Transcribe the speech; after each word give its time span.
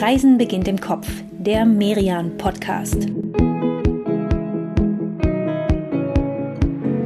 Reisen 0.00 0.38
beginnt 0.38 0.66
im 0.66 0.80
Kopf, 0.80 1.06
der 1.30 1.66
Merian 1.66 2.38
Podcast. 2.38 3.06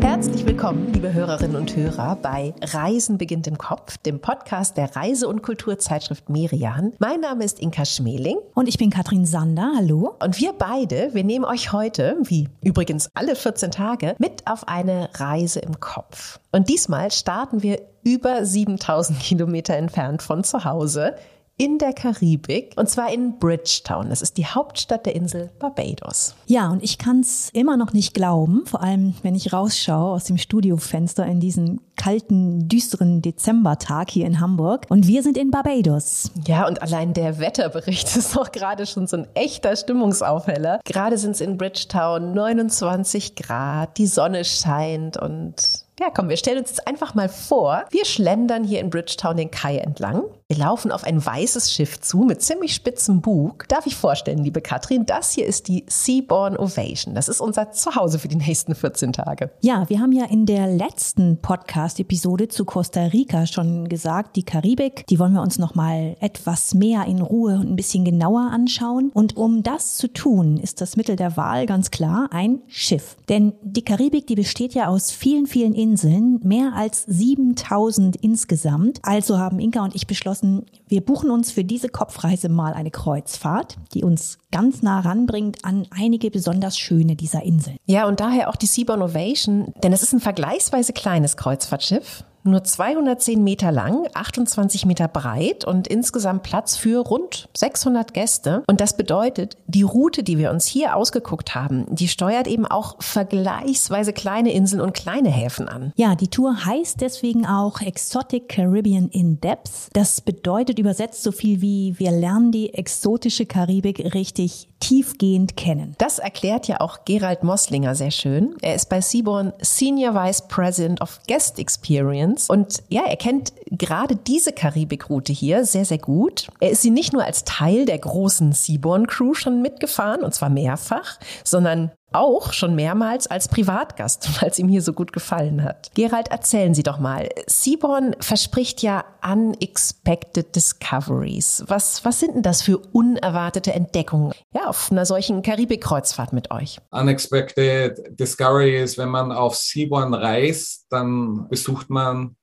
Herzlich 0.00 0.46
willkommen, 0.46 0.92
liebe 0.92 1.12
Hörerinnen 1.12 1.56
und 1.56 1.74
Hörer, 1.74 2.14
bei 2.22 2.54
Reisen 2.62 3.18
beginnt 3.18 3.48
im 3.48 3.58
Kopf, 3.58 3.98
dem 3.98 4.20
Podcast 4.20 4.76
der 4.76 4.94
Reise- 4.94 5.26
und 5.26 5.42
Kulturzeitschrift 5.42 6.28
Merian. 6.28 6.92
Mein 7.00 7.18
Name 7.18 7.42
ist 7.42 7.58
Inka 7.58 7.84
Schmeling. 7.84 8.38
Und 8.54 8.68
ich 8.68 8.78
bin 8.78 8.90
Katrin 8.90 9.26
Sander. 9.26 9.72
Hallo. 9.74 10.14
Und 10.22 10.38
wir 10.38 10.52
beide, 10.52 11.12
wir 11.14 11.24
nehmen 11.24 11.44
euch 11.44 11.72
heute, 11.72 12.16
wie 12.22 12.48
übrigens 12.62 13.10
alle 13.14 13.34
14 13.34 13.72
Tage, 13.72 14.14
mit 14.18 14.46
auf 14.46 14.68
eine 14.68 15.08
Reise 15.14 15.58
im 15.58 15.80
Kopf. 15.80 16.38
Und 16.52 16.68
diesmal 16.68 17.10
starten 17.10 17.64
wir 17.64 17.80
über 18.04 18.44
7000 18.44 19.18
Kilometer 19.18 19.74
entfernt 19.74 20.22
von 20.22 20.44
zu 20.44 20.64
Hause 20.64 21.16
in 21.56 21.78
der 21.78 21.92
Karibik 21.92 22.72
und 22.76 22.88
zwar 22.88 23.12
in 23.12 23.38
Bridgetown. 23.38 24.08
Das 24.08 24.22
ist 24.22 24.36
die 24.38 24.46
Hauptstadt 24.46 25.06
der 25.06 25.14
Insel 25.14 25.50
Barbados. 25.58 26.34
Ja, 26.46 26.68
und 26.70 26.82
ich 26.82 26.98
kann 26.98 27.20
es 27.20 27.50
immer 27.52 27.76
noch 27.76 27.92
nicht 27.92 28.12
glauben, 28.12 28.66
vor 28.66 28.82
allem 28.82 29.14
wenn 29.22 29.34
ich 29.34 29.52
rausschaue 29.52 30.14
aus 30.14 30.24
dem 30.24 30.38
Studiofenster 30.38 31.24
in 31.26 31.38
diesen 31.40 31.80
kalten, 31.96 32.68
düsteren 32.68 33.22
Dezembertag 33.22 34.10
hier 34.10 34.26
in 34.26 34.40
Hamburg. 34.40 34.86
Und 34.88 35.06
wir 35.06 35.22
sind 35.22 35.36
in 35.36 35.50
Barbados. 35.52 36.32
Ja, 36.46 36.66
und 36.66 36.82
allein 36.82 37.14
der 37.14 37.38
Wetterbericht 37.38 38.16
ist 38.16 38.34
doch 38.34 38.50
gerade 38.50 38.86
schon 38.86 39.06
so 39.06 39.18
ein 39.18 39.28
echter 39.34 39.76
Stimmungsaufheller. 39.76 40.80
Gerade 40.84 41.18
sind 41.18 41.32
es 41.32 41.40
in 41.40 41.56
Bridgetown 41.56 42.34
29 42.34 43.36
Grad, 43.36 43.96
die 43.98 44.06
Sonne 44.06 44.44
scheint 44.44 45.16
und 45.16 45.84
ja, 46.00 46.10
komm, 46.12 46.28
wir 46.28 46.36
stellen 46.36 46.58
uns 46.58 46.70
jetzt 46.70 46.88
einfach 46.88 47.14
mal 47.14 47.28
vor, 47.28 47.84
wir 47.90 48.04
schlendern 48.04 48.64
hier 48.64 48.80
in 48.80 48.90
Bridgetown 48.90 49.36
den 49.36 49.52
Kai 49.52 49.78
entlang. 49.78 50.24
Wir 50.48 50.58
laufen 50.58 50.92
auf 50.92 51.04
ein 51.04 51.24
weißes 51.24 51.72
Schiff 51.72 52.02
zu 52.02 52.18
mit 52.18 52.42
ziemlich 52.42 52.74
spitzem 52.74 53.22
Bug. 53.22 53.66
Darf 53.68 53.86
ich 53.86 53.96
vorstellen, 53.96 54.44
liebe 54.44 54.60
Katrin, 54.60 55.06
das 55.06 55.32
hier 55.32 55.46
ist 55.46 55.68
die 55.68 55.86
Seaborn 55.88 56.58
Ovation. 56.58 57.14
Das 57.14 57.28
ist 57.28 57.40
unser 57.40 57.72
Zuhause 57.72 58.18
für 58.18 58.28
die 58.28 58.36
nächsten 58.36 58.74
14 58.74 59.14
Tage. 59.14 59.52
Ja, 59.62 59.88
wir 59.88 60.00
haben 60.00 60.12
ja 60.12 60.26
in 60.26 60.44
der 60.44 60.66
letzten 60.66 61.38
Podcast-Episode 61.40 62.48
zu 62.48 62.66
Costa 62.66 63.04
Rica 63.04 63.46
schon 63.46 63.88
gesagt, 63.88 64.36
die 64.36 64.42
Karibik, 64.42 65.06
die 65.06 65.18
wollen 65.18 65.32
wir 65.32 65.40
uns 65.40 65.58
noch 65.58 65.74
mal 65.74 66.14
etwas 66.20 66.74
mehr 66.74 67.06
in 67.06 67.22
Ruhe 67.22 67.54
und 67.54 67.70
ein 67.70 67.76
bisschen 67.76 68.04
genauer 68.04 68.50
anschauen. 68.52 69.10
Und 69.14 69.38
um 69.38 69.62
das 69.62 69.96
zu 69.96 70.12
tun, 70.12 70.58
ist 70.58 70.82
das 70.82 70.98
Mittel 70.98 71.16
der 71.16 71.38
Wahl 71.38 71.64
ganz 71.64 71.90
klar 71.90 72.28
ein 72.32 72.60
Schiff. 72.66 73.16
Denn 73.30 73.54
die 73.62 73.82
Karibik, 73.82 74.26
die 74.26 74.34
besteht 74.34 74.74
ja 74.74 74.88
aus 74.88 75.10
vielen, 75.10 75.46
vielen 75.46 75.72
Inseln, 75.72 76.38
mehr 76.44 76.74
als 76.76 77.04
7000 77.06 78.16
insgesamt. 78.16 78.98
Also 79.02 79.38
haben 79.38 79.58
Inka 79.58 79.82
und 79.82 79.94
ich 79.94 80.06
beschlossen, 80.06 80.33
wir 80.42 81.00
buchen 81.00 81.30
uns 81.30 81.50
für 81.50 81.64
diese 81.64 81.88
Kopfreise 81.88 82.48
mal 82.48 82.72
eine 82.72 82.90
Kreuzfahrt, 82.90 83.76
die 83.92 84.04
uns 84.04 84.38
ganz 84.50 84.82
nah 84.82 85.00
ranbringt 85.00 85.64
an 85.64 85.86
einige 85.90 86.30
besonders 86.30 86.78
schöne 86.78 87.16
dieser 87.16 87.42
Inseln. 87.42 87.76
Ja, 87.86 88.06
und 88.06 88.20
daher 88.20 88.48
auch 88.48 88.56
die 88.56 88.66
Seaborn 88.66 89.02
Ovation, 89.02 89.72
denn 89.82 89.92
es 89.92 90.02
ist 90.02 90.12
ein 90.12 90.20
vergleichsweise 90.20 90.92
kleines 90.92 91.36
Kreuzfahrtschiff 91.36 92.24
nur 92.44 92.62
210 92.62 93.42
Meter 93.42 93.72
lang, 93.72 94.06
28 94.14 94.86
Meter 94.86 95.08
breit 95.08 95.64
und 95.64 95.88
insgesamt 95.88 96.42
Platz 96.42 96.76
für 96.76 97.00
rund 97.00 97.48
600 97.56 98.14
Gäste. 98.14 98.62
Und 98.66 98.80
das 98.80 98.96
bedeutet, 98.96 99.56
die 99.66 99.82
Route, 99.82 100.22
die 100.22 100.38
wir 100.38 100.50
uns 100.50 100.66
hier 100.66 100.96
ausgeguckt 100.96 101.54
haben, 101.54 101.86
die 101.88 102.08
steuert 102.08 102.46
eben 102.46 102.66
auch 102.66 102.96
vergleichsweise 103.00 104.12
kleine 104.12 104.52
Inseln 104.52 104.80
und 104.80 104.94
kleine 104.94 105.30
Häfen 105.30 105.68
an. 105.68 105.92
Ja, 105.96 106.14
die 106.14 106.28
Tour 106.28 106.64
heißt 106.64 107.00
deswegen 107.00 107.46
auch 107.46 107.80
Exotic 107.80 108.48
Caribbean 108.48 109.08
in 109.08 109.40
Depth. 109.40 109.88
Das 109.92 110.20
bedeutet 110.20 110.78
übersetzt 110.78 111.22
so 111.22 111.32
viel 111.32 111.60
wie 111.60 111.98
wir 111.98 112.10
lernen 112.10 112.52
die 112.52 112.74
exotische 112.74 113.46
Karibik 113.46 114.14
richtig 114.14 114.68
tiefgehend 114.84 115.56
kennen. 115.56 115.94
Das 115.96 116.18
erklärt 116.18 116.68
ja 116.68 116.78
auch 116.78 117.06
Gerald 117.06 117.42
Mosslinger 117.42 117.94
sehr 117.94 118.10
schön. 118.10 118.54
Er 118.60 118.74
ist 118.74 118.90
bei 118.90 119.00
Seaborn 119.00 119.54
Senior 119.62 120.14
Vice 120.14 120.42
President 120.46 121.00
of 121.00 121.20
Guest 121.26 121.58
Experience 121.58 122.50
und 122.50 122.82
ja, 122.90 123.04
er 123.06 123.16
kennt 123.16 123.54
gerade 123.70 124.14
diese 124.14 124.52
Karibikroute 124.52 125.32
hier 125.32 125.64
sehr, 125.64 125.86
sehr 125.86 125.96
gut. 125.96 126.48
Er 126.60 126.70
ist 126.70 126.82
sie 126.82 126.90
nicht 126.90 127.14
nur 127.14 127.24
als 127.24 127.44
Teil 127.44 127.86
der 127.86 127.98
großen 127.98 128.52
Seaborn 128.52 129.06
Crew 129.06 129.32
schon 129.32 129.62
mitgefahren 129.62 130.22
und 130.22 130.34
zwar 130.34 130.50
mehrfach, 130.50 131.18
sondern 131.44 131.90
auch 132.14 132.52
schon 132.52 132.74
mehrmals 132.74 133.26
als 133.26 133.48
Privatgast, 133.48 134.28
weil 134.40 134.50
es 134.50 134.58
ihm 134.58 134.68
hier 134.68 134.82
so 134.82 134.92
gut 134.92 135.12
gefallen 135.12 135.62
hat. 135.62 135.90
Gerald, 135.94 136.28
erzählen 136.28 136.74
Sie 136.74 136.82
doch 136.82 136.98
mal. 136.98 137.28
Seaborn 137.46 138.16
verspricht 138.20 138.82
ja 138.82 139.04
unexpected 139.22 140.54
discoveries. 140.54 141.64
Was, 141.66 142.04
was 142.04 142.20
sind 142.20 142.34
denn 142.34 142.42
das 142.42 142.62
für 142.62 142.78
unerwartete 142.78 143.72
Entdeckungen? 143.72 144.32
Ja, 144.54 144.68
auf 144.68 144.90
einer 144.90 145.06
solchen 145.06 145.42
Karibik-Kreuzfahrt 145.42 146.32
mit 146.32 146.50
euch. 146.50 146.78
Unexpected 146.90 148.18
discovery 148.18 148.82
ist, 148.82 148.98
wenn 148.98 149.08
man 149.08 149.32
auf 149.32 149.56
Seaborn 149.56 150.14
reist, 150.14 150.86
dann 150.90 151.48
besucht 151.48 151.90
man 151.90 152.36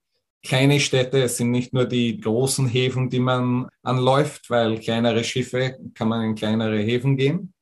kleine 0.44 0.80
Städte. 0.80 1.24
Es 1.24 1.38
sind 1.38 1.52
nicht 1.52 1.74
nur 1.74 1.86
die 1.86 2.20
großen 2.20 2.68
Häfen, 2.68 3.10
die 3.10 3.20
man 3.20 3.68
anläuft, 3.84 4.50
weil 4.50 4.80
kleinere 4.80 5.24
Schiffe 5.24 5.78
kann 5.94 6.08
man 6.08 6.24
in 6.24 6.36
kleinere 6.36 6.80
Häfen 6.80 7.16
gehen 7.16 7.54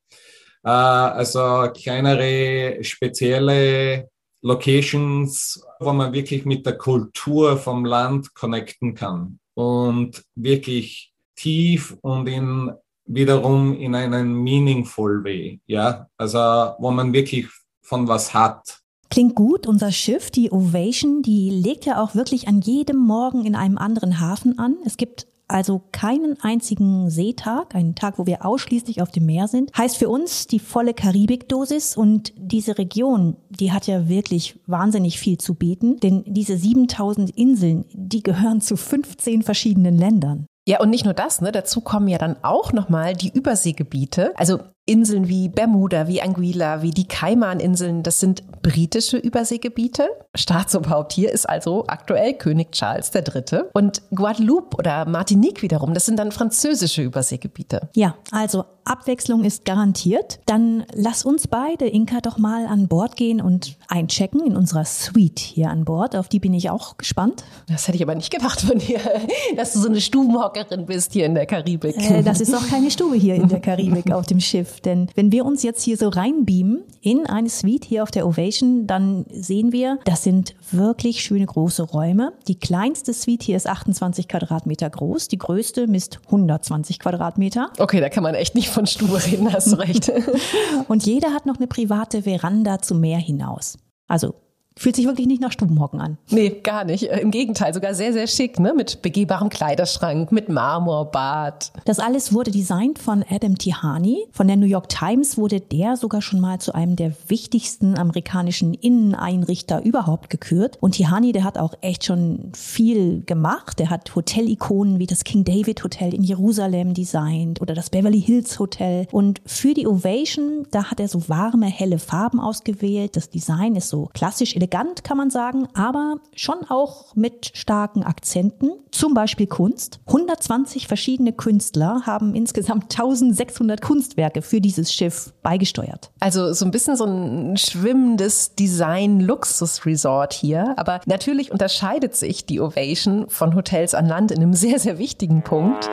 also 0.62 1.70
kleinere, 1.72 2.82
spezielle 2.82 4.08
Locations, 4.42 5.62
wo 5.80 5.92
man 5.92 6.12
wirklich 6.12 6.44
mit 6.44 6.64
der 6.64 6.78
Kultur 6.78 7.56
vom 7.56 7.84
Land 7.84 8.34
connecten 8.34 8.94
kann 8.94 9.38
und 9.54 10.22
wirklich 10.34 11.12
tief 11.36 11.96
und 12.00 12.26
in 12.26 12.72
wiederum 13.06 13.76
in 13.76 13.94
einen 13.94 14.34
meaningful 14.34 15.24
way, 15.24 15.60
ja, 15.66 16.06
also 16.16 16.38
wo 16.78 16.90
man 16.90 17.12
wirklich 17.12 17.48
von 17.82 18.06
was 18.06 18.32
hat. 18.32 18.80
Klingt 19.10 19.34
gut. 19.34 19.66
Unser 19.66 19.90
Schiff, 19.90 20.30
die 20.30 20.52
Ovation, 20.52 21.22
die 21.22 21.50
legt 21.50 21.84
ja 21.84 22.00
auch 22.00 22.14
wirklich 22.14 22.46
an 22.46 22.60
jedem 22.60 22.98
Morgen 22.98 23.44
in 23.44 23.56
einem 23.56 23.76
anderen 23.76 24.20
Hafen 24.20 24.60
an. 24.60 24.76
Es 24.84 24.96
gibt 24.96 25.26
also 25.50 25.82
keinen 25.92 26.40
einzigen 26.40 27.10
Seetag, 27.10 27.74
einen 27.74 27.94
Tag, 27.94 28.18
wo 28.18 28.26
wir 28.26 28.44
ausschließlich 28.44 29.02
auf 29.02 29.10
dem 29.10 29.26
Meer 29.26 29.48
sind, 29.48 29.76
heißt 29.76 29.96
für 29.96 30.08
uns 30.08 30.46
die 30.46 30.58
volle 30.58 30.94
Karibikdosis 30.94 31.96
und 31.96 32.32
diese 32.36 32.78
Region, 32.78 33.36
die 33.50 33.72
hat 33.72 33.86
ja 33.86 34.08
wirklich 34.08 34.58
wahnsinnig 34.66 35.18
viel 35.18 35.38
zu 35.38 35.54
bieten, 35.54 35.98
denn 35.98 36.24
diese 36.26 36.56
7000 36.56 37.30
Inseln, 37.30 37.84
die 37.92 38.22
gehören 38.22 38.60
zu 38.60 38.76
15 38.76 39.42
verschiedenen 39.42 39.98
Ländern. 39.98 40.46
Ja, 40.68 40.80
und 40.80 40.90
nicht 40.90 41.04
nur 41.04 41.14
das, 41.14 41.40
ne? 41.40 41.52
Dazu 41.52 41.80
kommen 41.80 42.06
ja 42.06 42.18
dann 42.18 42.36
auch 42.42 42.72
nochmal 42.72 43.14
die 43.14 43.30
Überseegebiete. 43.30 44.32
Also 44.36 44.60
Inseln 44.90 45.28
wie 45.28 45.48
Bermuda, 45.48 46.08
wie 46.08 46.20
Anguilla, 46.20 46.82
wie 46.82 46.90
die 46.90 47.06
Kaimaninseln, 47.06 48.02
das 48.02 48.18
sind 48.18 48.42
britische 48.60 49.18
Überseegebiete. 49.18 50.08
Staatsoberhaupt 50.34 51.12
hier 51.12 51.30
ist 51.30 51.48
also 51.48 51.84
aktuell 51.86 52.34
König 52.34 52.72
Charles 52.72 53.12
III. 53.14 53.62
Und 53.72 54.02
Guadeloupe 54.10 54.76
oder 54.76 55.06
Martinique 55.06 55.62
wiederum, 55.62 55.94
das 55.94 56.06
sind 56.06 56.18
dann 56.18 56.32
französische 56.32 57.02
Überseegebiete. 57.02 57.88
Ja, 57.94 58.16
also 58.32 58.64
Abwechslung 58.84 59.44
ist 59.44 59.64
garantiert. 59.64 60.40
Dann 60.46 60.84
lass 60.92 61.24
uns 61.24 61.46
beide, 61.46 61.86
Inka, 61.86 62.20
doch 62.20 62.38
mal 62.38 62.66
an 62.66 62.88
Bord 62.88 63.16
gehen 63.16 63.40
und 63.40 63.76
einchecken 63.88 64.44
in 64.44 64.56
unserer 64.56 64.84
Suite 64.84 65.38
hier 65.38 65.70
an 65.70 65.84
Bord. 65.84 66.16
Auf 66.16 66.28
die 66.28 66.40
bin 66.40 66.54
ich 66.54 66.70
auch 66.70 66.96
gespannt. 66.96 67.44
Das 67.68 67.86
hätte 67.86 67.96
ich 67.96 68.02
aber 68.02 68.14
nicht 68.14 68.32
gedacht 68.32 68.60
von 68.60 68.78
dir, 68.78 68.98
dass 69.56 69.74
du 69.74 69.80
so 69.80 69.88
eine 69.88 70.00
Stubenhockerin 70.00 70.86
bist 70.86 71.12
hier 71.12 71.26
in 71.26 71.34
der 71.34 71.46
Karibik. 71.46 71.96
Äh, 71.98 72.22
das 72.22 72.40
ist 72.40 72.54
auch 72.54 72.66
keine 72.68 72.90
Stube 72.90 73.16
hier 73.16 73.36
in 73.36 73.48
der 73.48 73.60
Karibik 73.60 74.10
auf 74.12 74.26
dem 74.26 74.40
Schiff. 74.40 74.79
Denn 74.84 75.08
wenn 75.14 75.32
wir 75.32 75.44
uns 75.44 75.62
jetzt 75.62 75.82
hier 75.82 75.96
so 75.96 76.08
reinbeamen 76.08 76.84
in 77.00 77.26
eine 77.26 77.48
Suite 77.48 77.84
hier 77.84 78.02
auf 78.02 78.10
der 78.10 78.26
Ovation, 78.26 78.86
dann 78.86 79.26
sehen 79.30 79.72
wir, 79.72 79.98
das 80.04 80.22
sind 80.22 80.54
wirklich 80.70 81.22
schöne 81.22 81.46
große 81.46 81.82
Räume. 81.82 82.32
Die 82.48 82.58
kleinste 82.58 83.12
Suite 83.12 83.42
hier 83.42 83.56
ist 83.56 83.66
28 83.66 84.28
Quadratmeter 84.28 84.90
groß, 84.90 85.28
die 85.28 85.38
größte 85.38 85.86
misst 85.86 86.20
120 86.26 86.98
Quadratmeter. 86.98 87.70
Okay, 87.78 88.00
da 88.00 88.08
kann 88.08 88.22
man 88.22 88.34
echt 88.34 88.54
nicht 88.54 88.68
von 88.68 88.86
Stube 88.86 89.24
reden, 89.24 89.52
hast 89.52 89.72
du 89.72 89.76
recht. 89.76 90.12
Und 90.88 91.04
jeder 91.04 91.32
hat 91.32 91.46
noch 91.46 91.56
eine 91.56 91.66
private 91.66 92.22
Veranda 92.22 92.80
zum 92.80 93.00
Meer 93.00 93.18
hinaus. 93.18 93.78
Also 94.08 94.34
Fühlt 94.80 94.96
sich 94.96 95.04
wirklich 95.04 95.26
nicht 95.26 95.42
nach 95.42 95.52
Stubenhocken 95.52 96.00
an. 96.00 96.16
Nee, 96.30 96.48
gar 96.62 96.84
nicht. 96.84 97.10
Äh, 97.10 97.20
Im 97.20 97.30
Gegenteil, 97.30 97.74
sogar 97.74 97.92
sehr, 97.92 98.14
sehr 98.14 98.26
schick, 98.26 98.58
ne? 98.58 98.72
Mit 98.74 99.02
begehbarem 99.02 99.50
Kleiderschrank, 99.50 100.32
mit 100.32 100.48
Marmorbad. 100.48 101.70
Das 101.84 101.98
alles 101.98 102.32
wurde 102.32 102.50
designt 102.50 102.98
von 102.98 103.22
Adam 103.28 103.58
Tihani. 103.58 104.24
Von 104.32 104.46
der 104.46 104.56
New 104.56 104.64
York 104.64 104.88
Times 104.88 105.36
wurde 105.36 105.60
der 105.60 105.98
sogar 105.98 106.22
schon 106.22 106.40
mal 106.40 106.60
zu 106.60 106.74
einem 106.74 106.96
der 106.96 107.12
wichtigsten 107.28 107.98
amerikanischen 107.98 108.72
Inneneinrichter 108.72 109.84
überhaupt 109.84 110.30
gekürt. 110.30 110.78
Und 110.80 110.92
Tihani, 110.92 111.32
der 111.32 111.44
hat 111.44 111.58
auch 111.58 111.74
echt 111.82 112.06
schon 112.06 112.50
viel 112.54 113.22
gemacht. 113.26 113.80
Der 113.80 113.90
hat 113.90 114.16
Hotelikonen 114.16 114.98
wie 114.98 115.06
das 115.06 115.24
King 115.24 115.44
David 115.44 115.84
Hotel 115.84 116.14
in 116.14 116.22
Jerusalem 116.22 116.94
designt 116.94 117.60
oder 117.60 117.74
das 117.74 117.90
Beverly 117.90 118.22
Hills 118.22 118.58
Hotel. 118.58 119.06
Und 119.12 119.42
für 119.44 119.74
die 119.74 119.86
Ovation, 119.86 120.66
da 120.70 120.90
hat 120.90 121.00
er 121.00 121.08
so 121.08 121.28
warme, 121.28 121.66
helle 121.66 121.98
Farben 121.98 122.40
ausgewählt. 122.40 123.14
Das 123.14 123.28
Design 123.28 123.76
ist 123.76 123.90
so 123.90 124.08
klassisch 124.14 124.56
elektronisch 124.56 124.69
elegant, 124.70 125.04
kann 125.04 125.16
man 125.16 125.30
sagen, 125.30 125.68
aber 125.74 126.16
schon 126.34 126.58
auch 126.68 127.14
mit 127.16 127.50
starken 127.54 128.02
Akzenten. 128.04 128.70
Zum 128.90 129.14
Beispiel 129.14 129.46
Kunst. 129.46 130.00
120 130.06 130.86
verschiedene 130.86 131.32
Künstler 131.32 132.02
haben 132.06 132.34
insgesamt 132.34 132.84
1600 132.84 133.82
Kunstwerke 133.82 134.42
für 134.42 134.60
dieses 134.60 134.92
Schiff 134.92 135.32
beigesteuert. 135.42 136.10
Also 136.20 136.52
so 136.52 136.64
ein 136.64 136.70
bisschen 136.70 136.96
so 136.96 137.04
ein 137.04 137.56
schwimmendes 137.56 138.54
Design-Luxus-Resort 138.54 140.32
hier. 140.32 140.74
Aber 140.76 141.00
natürlich 141.06 141.50
unterscheidet 141.52 142.14
sich 142.14 142.46
die 142.46 142.60
Ovation 142.60 143.28
von 143.28 143.54
Hotels 143.54 143.94
an 143.94 144.06
Land 144.06 144.30
in 144.30 144.38
einem 144.38 144.54
sehr, 144.54 144.78
sehr 144.78 144.98
wichtigen 144.98 145.42
Punkt. 145.42 145.88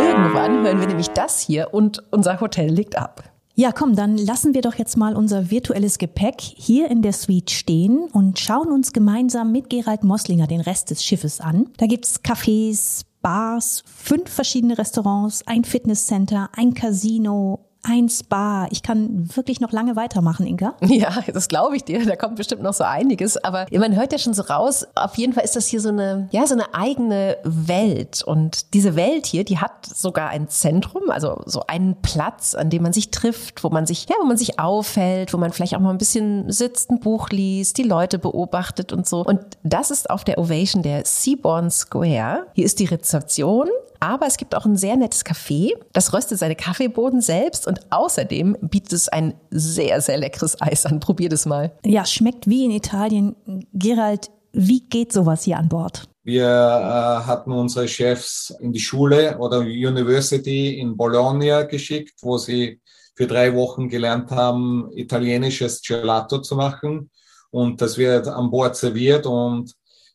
Irgendwann 0.00 0.64
hören 0.64 0.80
wir 0.80 0.86
nämlich 0.86 1.10
das 1.10 1.40
hier 1.40 1.72
und 1.72 2.02
unser 2.10 2.40
Hotel 2.40 2.70
liegt 2.70 2.96
ab. 2.96 3.31
Ja, 3.54 3.70
komm, 3.70 3.94
dann 3.94 4.16
lassen 4.16 4.54
wir 4.54 4.62
doch 4.62 4.76
jetzt 4.76 4.96
mal 4.96 5.14
unser 5.14 5.50
virtuelles 5.50 5.98
Gepäck 5.98 6.40
hier 6.40 6.90
in 6.90 7.02
der 7.02 7.12
Suite 7.12 7.50
stehen 7.50 8.08
und 8.12 8.38
schauen 8.38 8.72
uns 8.72 8.94
gemeinsam 8.94 9.52
mit 9.52 9.68
Gerald 9.68 10.04
Mosslinger 10.04 10.46
den 10.46 10.62
Rest 10.62 10.90
des 10.90 11.04
Schiffes 11.04 11.40
an. 11.40 11.68
Da 11.76 11.86
gibt's 11.86 12.22
Cafés, 12.24 13.04
Bars, 13.20 13.84
fünf 13.86 14.30
verschiedene 14.30 14.78
Restaurants, 14.78 15.46
ein 15.46 15.64
Fitnesscenter, 15.64 16.48
ein 16.56 16.72
Casino, 16.72 17.66
ein 17.82 18.08
Spa. 18.08 18.68
Ich 18.70 18.82
kann 18.82 19.28
wirklich 19.36 19.60
noch 19.60 19.72
lange 19.72 19.96
weitermachen, 19.96 20.46
Inka. 20.46 20.74
Ja, 20.92 21.22
das 21.32 21.48
glaube 21.48 21.74
ich 21.74 21.84
dir. 21.84 22.04
Da 22.06 22.16
kommt 22.16 22.36
bestimmt 22.36 22.62
noch 22.62 22.74
so 22.74 22.84
einiges. 22.84 23.42
Aber 23.42 23.66
man 23.72 23.96
hört 23.96 24.12
ja 24.12 24.18
schon 24.18 24.34
so 24.34 24.42
raus. 24.42 24.86
Auf 24.94 25.16
jeden 25.16 25.32
Fall 25.32 25.42
ist 25.42 25.56
das 25.56 25.66
hier 25.66 25.80
so 25.80 25.88
eine, 25.88 26.28
ja, 26.30 26.46
so 26.46 26.54
eine 26.54 26.74
eigene 26.74 27.38
Welt. 27.42 28.22
Und 28.22 28.74
diese 28.74 28.94
Welt 28.94 29.26
hier, 29.26 29.44
die 29.44 29.58
hat 29.58 29.86
sogar 29.86 30.28
ein 30.28 30.48
Zentrum, 30.48 31.10
also 31.10 31.42
so 31.46 31.64
einen 31.66 31.96
Platz, 32.02 32.54
an 32.54 32.70
dem 32.70 32.82
man 32.82 32.92
sich 32.92 33.10
trifft, 33.10 33.64
wo 33.64 33.70
man 33.70 33.86
sich, 33.86 34.06
ja, 34.08 34.16
wo 34.20 34.26
man 34.26 34.36
sich 34.36 34.60
aufhält, 34.60 35.32
wo 35.32 35.38
man 35.38 35.52
vielleicht 35.52 35.74
auch 35.74 35.80
mal 35.80 35.90
ein 35.90 35.98
bisschen 35.98 36.52
sitzt, 36.52 36.90
ein 36.90 37.00
Buch 37.00 37.30
liest, 37.30 37.78
die 37.78 37.82
Leute 37.82 38.18
beobachtet 38.18 38.92
und 38.92 39.08
so. 39.08 39.24
Und 39.24 39.40
das 39.64 39.90
ist 39.90 40.08
auf 40.08 40.22
der 40.24 40.38
Ovation 40.38 40.82
der 40.82 41.04
Seaborn 41.04 41.70
Square. 41.70 42.46
Hier 42.54 42.64
ist 42.64 42.78
die 42.78 42.84
Rezeption. 42.84 43.68
Aber 44.02 44.26
es 44.26 44.36
gibt 44.36 44.56
auch 44.56 44.64
ein 44.64 44.76
sehr 44.76 44.96
nettes 44.96 45.24
Café. 45.24 45.74
Das 45.92 46.12
röstet 46.12 46.40
seine 46.40 46.56
Kaffeeboden 46.56 47.20
selbst 47.20 47.68
und 47.68 47.78
außerdem 47.90 48.56
bietet 48.60 48.94
es 48.94 49.08
ein 49.08 49.34
sehr, 49.52 50.00
sehr 50.00 50.18
leckeres 50.18 50.60
Eis 50.60 50.86
an. 50.86 50.98
Probier 50.98 51.28
das 51.28 51.46
mal. 51.46 51.70
Ja, 51.84 52.04
schmeckt 52.04 52.48
wie 52.48 52.64
in 52.64 52.72
Italien. 52.72 53.36
Gerald, 53.72 54.28
wie 54.52 54.80
geht 54.80 55.12
sowas 55.12 55.44
hier 55.44 55.56
an 55.56 55.68
Bord? 55.68 56.08
Wir 56.24 56.46
äh, 56.46 57.26
hatten 57.28 57.52
unsere 57.52 57.86
Chefs 57.86 58.52
in 58.58 58.72
die 58.72 58.80
Schule 58.80 59.38
oder 59.38 59.60
University 59.60 60.80
in 60.80 60.96
Bologna 60.96 61.62
geschickt, 61.62 62.14
wo 62.22 62.38
sie 62.38 62.80
für 63.14 63.28
drei 63.28 63.54
Wochen 63.54 63.88
gelernt 63.88 64.32
haben, 64.32 64.90
italienisches 64.96 65.80
Gelato 65.80 66.40
zu 66.40 66.56
machen. 66.56 67.08
Und 67.52 67.80
das 67.80 67.96
wird 67.96 68.26
an 68.26 68.50
Bord 68.50 68.74
serviert. 68.74 69.26
Und 69.26 69.72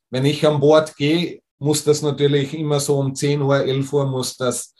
wenn 0.10 0.25
ich 0.25 0.45
an 0.45 0.60
Bord 0.60 0.94
gehe, 0.98 1.39
muss 1.59 1.83
das 1.83 2.01
natürlich 2.01 2.54
immer 2.54 2.80
so 2.80 3.00
um 3.00 3.15
10 3.15 3.42
Uhr, 3.42 3.63
11 3.63 3.94
Uhr 3.94 4.06
muss 4.06 4.38
das 4.38 4.74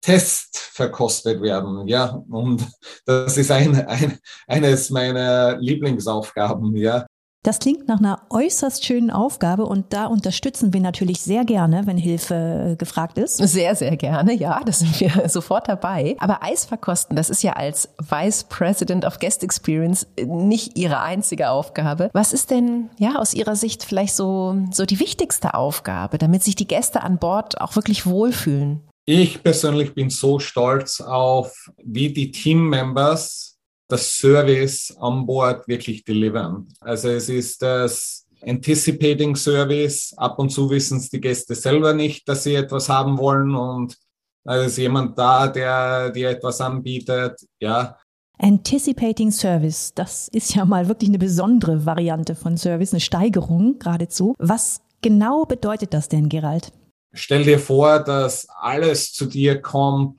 Test 0.00 0.58
verkostet 0.58 1.40
werden, 1.40 1.86
ja. 1.86 2.22
Und 2.28 2.66
das 3.06 3.36
ist 3.38 3.50
ein, 3.50 3.86
ein, 3.86 4.18
eines 4.46 4.90
meiner 4.90 5.56
Lieblingsaufgaben, 5.58 6.76
ja. 6.76 7.06
Das 7.44 7.58
klingt 7.58 7.88
nach 7.88 7.98
einer 7.98 8.22
äußerst 8.30 8.84
schönen 8.84 9.10
Aufgabe 9.10 9.66
und 9.66 9.92
da 9.92 10.06
unterstützen 10.06 10.72
wir 10.72 10.80
natürlich 10.80 11.22
sehr 11.22 11.44
gerne, 11.44 11.82
wenn 11.86 11.96
Hilfe 11.96 12.72
äh, 12.74 12.76
gefragt 12.76 13.18
ist. 13.18 13.38
Sehr, 13.38 13.74
sehr 13.74 13.96
gerne, 13.96 14.32
ja, 14.32 14.60
da 14.64 14.70
sind 14.70 15.00
wir 15.00 15.24
sofort 15.28 15.66
dabei. 15.66 16.14
Aber 16.20 16.44
Eis 16.44 16.64
verkosten, 16.64 17.16
das 17.16 17.30
ist 17.30 17.42
ja 17.42 17.54
als 17.54 17.88
Vice 17.98 18.44
President 18.44 19.04
of 19.04 19.18
Guest 19.18 19.42
Experience 19.42 20.06
nicht 20.24 20.78
Ihre 20.78 21.00
einzige 21.00 21.50
Aufgabe. 21.50 22.10
Was 22.12 22.32
ist 22.32 22.52
denn, 22.52 22.90
ja, 22.98 23.16
aus 23.16 23.34
Ihrer 23.34 23.56
Sicht 23.56 23.82
vielleicht 23.82 24.14
so, 24.14 24.56
so 24.70 24.86
die 24.86 25.00
wichtigste 25.00 25.54
Aufgabe, 25.54 26.18
damit 26.18 26.44
sich 26.44 26.54
die 26.54 26.68
Gäste 26.68 27.02
an 27.02 27.18
Bord 27.18 27.60
auch 27.60 27.74
wirklich 27.74 28.06
wohlfühlen? 28.06 28.82
Ich 29.04 29.42
persönlich 29.42 29.94
bin 29.94 30.10
so 30.10 30.38
stolz 30.38 31.00
auf, 31.00 31.72
wie 31.82 32.12
die 32.12 32.30
Team-Members 32.30 33.51
das 33.92 34.16
Service 34.16 34.94
an 34.98 35.26
Bord 35.26 35.68
wirklich 35.68 36.04
delivern. 36.04 36.66
Also 36.80 37.08
es 37.10 37.28
ist 37.28 37.62
das 37.62 38.26
Anticipating 38.44 39.36
Service. 39.36 40.12
Ab 40.16 40.38
und 40.38 40.50
zu 40.50 40.68
wissen 40.70 40.98
es 40.98 41.10
die 41.10 41.20
Gäste 41.20 41.54
selber 41.54 41.92
nicht, 41.94 42.28
dass 42.28 42.44
sie 42.44 42.54
etwas 42.54 42.88
haben 42.88 43.18
wollen 43.18 43.54
und 43.54 43.96
da 44.44 44.56
ist 44.62 44.76
jemand 44.76 45.16
da, 45.16 45.46
der 45.46 46.10
dir 46.10 46.30
etwas 46.30 46.60
anbietet. 46.60 47.40
Ja, 47.60 47.96
Anticipating 48.38 49.30
Service, 49.30 49.92
das 49.94 50.26
ist 50.28 50.54
ja 50.56 50.64
mal 50.64 50.88
wirklich 50.88 51.10
eine 51.10 51.18
besondere 51.18 51.86
Variante 51.86 52.34
von 52.34 52.56
Service, 52.56 52.92
eine 52.92 53.00
Steigerung 53.00 53.78
geradezu. 53.78 54.34
Was 54.38 54.80
genau 55.00 55.44
bedeutet 55.44 55.94
das 55.94 56.08
denn, 56.08 56.28
Gerald? 56.28 56.72
Stell 57.12 57.44
dir 57.44 57.60
vor, 57.60 58.00
dass 58.00 58.48
alles 58.48 59.12
zu 59.12 59.26
dir 59.26 59.60
kommt, 59.62 60.18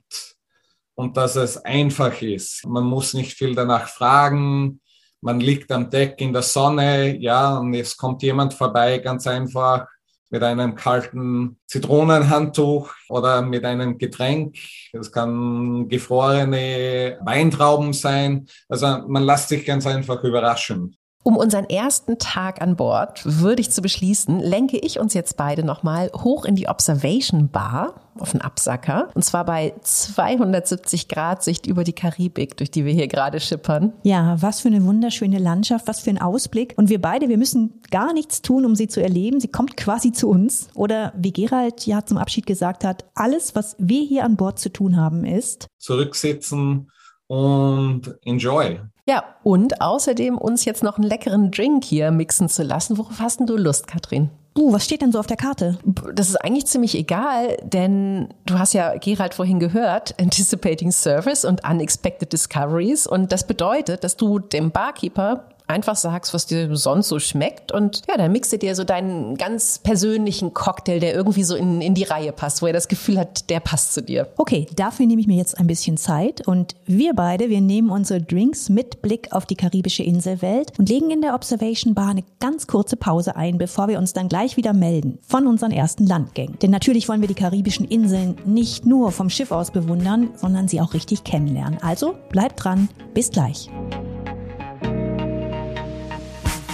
und 0.94 1.16
dass 1.16 1.36
es 1.36 1.56
einfach 1.58 2.20
ist. 2.22 2.66
Man 2.66 2.84
muss 2.84 3.14
nicht 3.14 3.36
viel 3.36 3.54
danach 3.54 3.88
fragen. 3.88 4.80
Man 5.20 5.40
liegt 5.40 5.72
am 5.72 5.90
Deck 5.90 6.20
in 6.20 6.32
der 6.32 6.42
Sonne, 6.42 7.16
ja, 7.18 7.58
und 7.58 7.74
es 7.74 7.96
kommt 7.96 8.22
jemand 8.22 8.54
vorbei, 8.54 8.98
ganz 8.98 9.26
einfach 9.26 9.86
mit 10.30 10.42
einem 10.42 10.74
kalten 10.74 11.58
Zitronenhandtuch 11.66 12.92
oder 13.08 13.40
mit 13.40 13.64
einem 13.64 13.98
Getränk. 13.98 14.56
Es 14.92 15.12
kann 15.12 15.88
gefrorene 15.88 17.18
Weintrauben 17.22 17.92
sein. 17.92 18.46
Also 18.68 18.86
man 19.06 19.22
lässt 19.22 19.48
sich 19.48 19.64
ganz 19.64 19.86
einfach 19.86 20.22
überraschen. 20.24 20.96
Um 21.26 21.38
unseren 21.38 21.64
ersten 21.64 22.18
Tag 22.18 22.60
an 22.60 22.76
Bord 22.76 23.22
würdig 23.24 23.70
zu 23.70 23.80
beschließen, 23.80 24.40
lenke 24.40 24.76
ich 24.76 25.00
uns 25.00 25.14
jetzt 25.14 25.38
beide 25.38 25.64
nochmal 25.64 26.10
hoch 26.12 26.44
in 26.44 26.54
die 26.54 26.68
Observation 26.68 27.48
Bar 27.48 27.94
auf 28.18 28.32
den 28.32 28.42
Absacker. 28.42 29.08
Und 29.14 29.24
zwar 29.24 29.46
bei 29.46 29.72
270 29.80 31.08
Grad 31.08 31.42
Sicht 31.42 31.66
über 31.66 31.82
die 31.82 31.94
Karibik, 31.94 32.58
durch 32.58 32.70
die 32.70 32.84
wir 32.84 32.92
hier 32.92 33.08
gerade 33.08 33.40
schippern. 33.40 33.94
Ja, 34.02 34.36
was 34.40 34.60
für 34.60 34.68
eine 34.68 34.84
wunderschöne 34.84 35.38
Landschaft, 35.38 35.88
was 35.88 36.00
für 36.00 36.10
ein 36.10 36.20
Ausblick. 36.20 36.74
Und 36.76 36.90
wir 36.90 37.00
beide, 37.00 37.30
wir 37.30 37.38
müssen 37.38 37.80
gar 37.90 38.12
nichts 38.12 38.42
tun, 38.42 38.66
um 38.66 38.74
sie 38.74 38.88
zu 38.88 39.02
erleben. 39.02 39.40
Sie 39.40 39.48
kommt 39.48 39.78
quasi 39.78 40.12
zu 40.12 40.28
uns. 40.28 40.68
Oder 40.74 41.14
wie 41.16 41.32
Gerald 41.32 41.86
ja 41.86 42.04
zum 42.04 42.18
Abschied 42.18 42.44
gesagt 42.44 42.84
hat, 42.84 43.06
alles, 43.14 43.54
was 43.54 43.76
wir 43.78 44.02
hier 44.02 44.24
an 44.24 44.36
Bord 44.36 44.58
zu 44.58 44.70
tun 44.70 44.98
haben, 44.98 45.24
ist 45.24 45.68
zurücksitzen 45.78 46.90
und 47.26 48.14
enjoy. 48.24 48.80
Ja, 49.06 49.24
und 49.42 49.80
außerdem 49.82 50.38
uns 50.38 50.64
jetzt 50.64 50.82
noch 50.82 50.96
einen 50.96 51.06
leckeren 51.06 51.50
Drink 51.50 51.84
hier 51.84 52.10
mixen 52.10 52.48
zu 52.48 52.62
lassen. 52.62 52.96
Worauf 52.96 53.20
hast 53.20 53.40
denn 53.40 53.46
du 53.46 53.56
Lust, 53.56 53.86
Katrin? 53.86 54.30
Uh, 54.56 54.72
was 54.72 54.84
steht 54.84 55.02
denn 55.02 55.10
so 55.10 55.18
auf 55.18 55.26
der 55.26 55.36
Karte? 55.36 55.78
Das 56.14 56.28
ist 56.28 56.36
eigentlich 56.36 56.66
ziemlich 56.66 56.96
egal, 56.96 57.56
denn 57.64 58.28
du 58.46 58.58
hast 58.58 58.72
ja 58.72 58.96
Gerald 58.98 59.34
vorhin 59.34 59.58
gehört, 59.58 60.14
Anticipating 60.20 60.92
Service 60.92 61.44
und 61.44 61.68
Unexpected 61.68 62.32
Discoveries. 62.32 63.06
Und 63.06 63.32
das 63.32 63.46
bedeutet, 63.46 64.04
dass 64.04 64.16
du 64.16 64.38
dem 64.38 64.70
Barkeeper 64.70 65.48
einfach 65.66 65.96
sagst, 65.96 66.34
was 66.34 66.46
dir 66.46 66.74
sonst 66.76 67.08
so 67.08 67.18
schmeckt 67.18 67.72
und 67.72 68.02
ja, 68.08 68.16
dann 68.16 68.32
mixe 68.32 68.58
dir 68.58 68.74
so 68.74 68.84
deinen 68.84 69.36
ganz 69.36 69.78
persönlichen 69.78 70.52
Cocktail, 70.52 71.00
der 71.00 71.14
irgendwie 71.14 71.44
so 71.44 71.54
in, 71.56 71.80
in 71.80 71.94
die 71.94 72.04
Reihe 72.04 72.32
passt, 72.32 72.60
wo 72.62 72.66
er 72.66 72.72
das 72.72 72.88
Gefühl 72.88 73.18
hat, 73.18 73.48
der 73.50 73.60
passt 73.60 73.94
zu 73.94 74.02
dir. 74.02 74.28
Okay, 74.36 74.66
dafür 74.76 75.06
nehme 75.06 75.20
ich 75.20 75.26
mir 75.26 75.36
jetzt 75.36 75.58
ein 75.58 75.66
bisschen 75.66 75.96
Zeit 75.96 76.46
und 76.46 76.74
wir 76.86 77.14
beide, 77.14 77.48
wir 77.48 77.60
nehmen 77.60 77.90
unsere 77.90 78.20
Drinks 78.20 78.68
mit 78.68 79.00
Blick 79.00 79.32
auf 79.32 79.46
die 79.46 79.56
karibische 79.56 80.02
Inselwelt 80.02 80.72
und 80.78 80.88
legen 80.88 81.10
in 81.10 81.22
der 81.22 81.34
Observation 81.34 81.94
Bar 81.94 82.10
eine 82.10 82.24
ganz 82.40 82.66
kurze 82.66 82.96
Pause 82.96 83.36
ein, 83.36 83.58
bevor 83.58 83.88
wir 83.88 83.98
uns 83.98 84.12
dann 84.12 84.28
gleich 84.28 84.56
wieder 84.56 84.72
melden 84.72 85.18
von 85.26 85.46
unseren 85.46 85.70
ersten 85.70 86.06
Landgängen. 86.06 86.58
Denn 86.58 86.70
natürlich 86.70 87.08
wollen 87.08 87.20
wir 87.20 87.28
die 87.28 87.34
karibischen 87.34 87.86
Inseln 87.86 88.36
nicht 88.44 88.84
nur 88.84 89.12
vom 89.12 89.30
Schiff 89.30 89.50
aus 89.50 89.70
bewundern, 89.70 90.30
sondern 90.36 90.68
sie 90.68 90.80
auch 90.80 90.94
richtig 90.94 91.24
kennenlernen. 91.24 91.78
Also 91.82 92.14
bleibt 92.30 92.64
dran, 92.64 92.88
bis 93.14 93.30
gleich. 93.30 93.70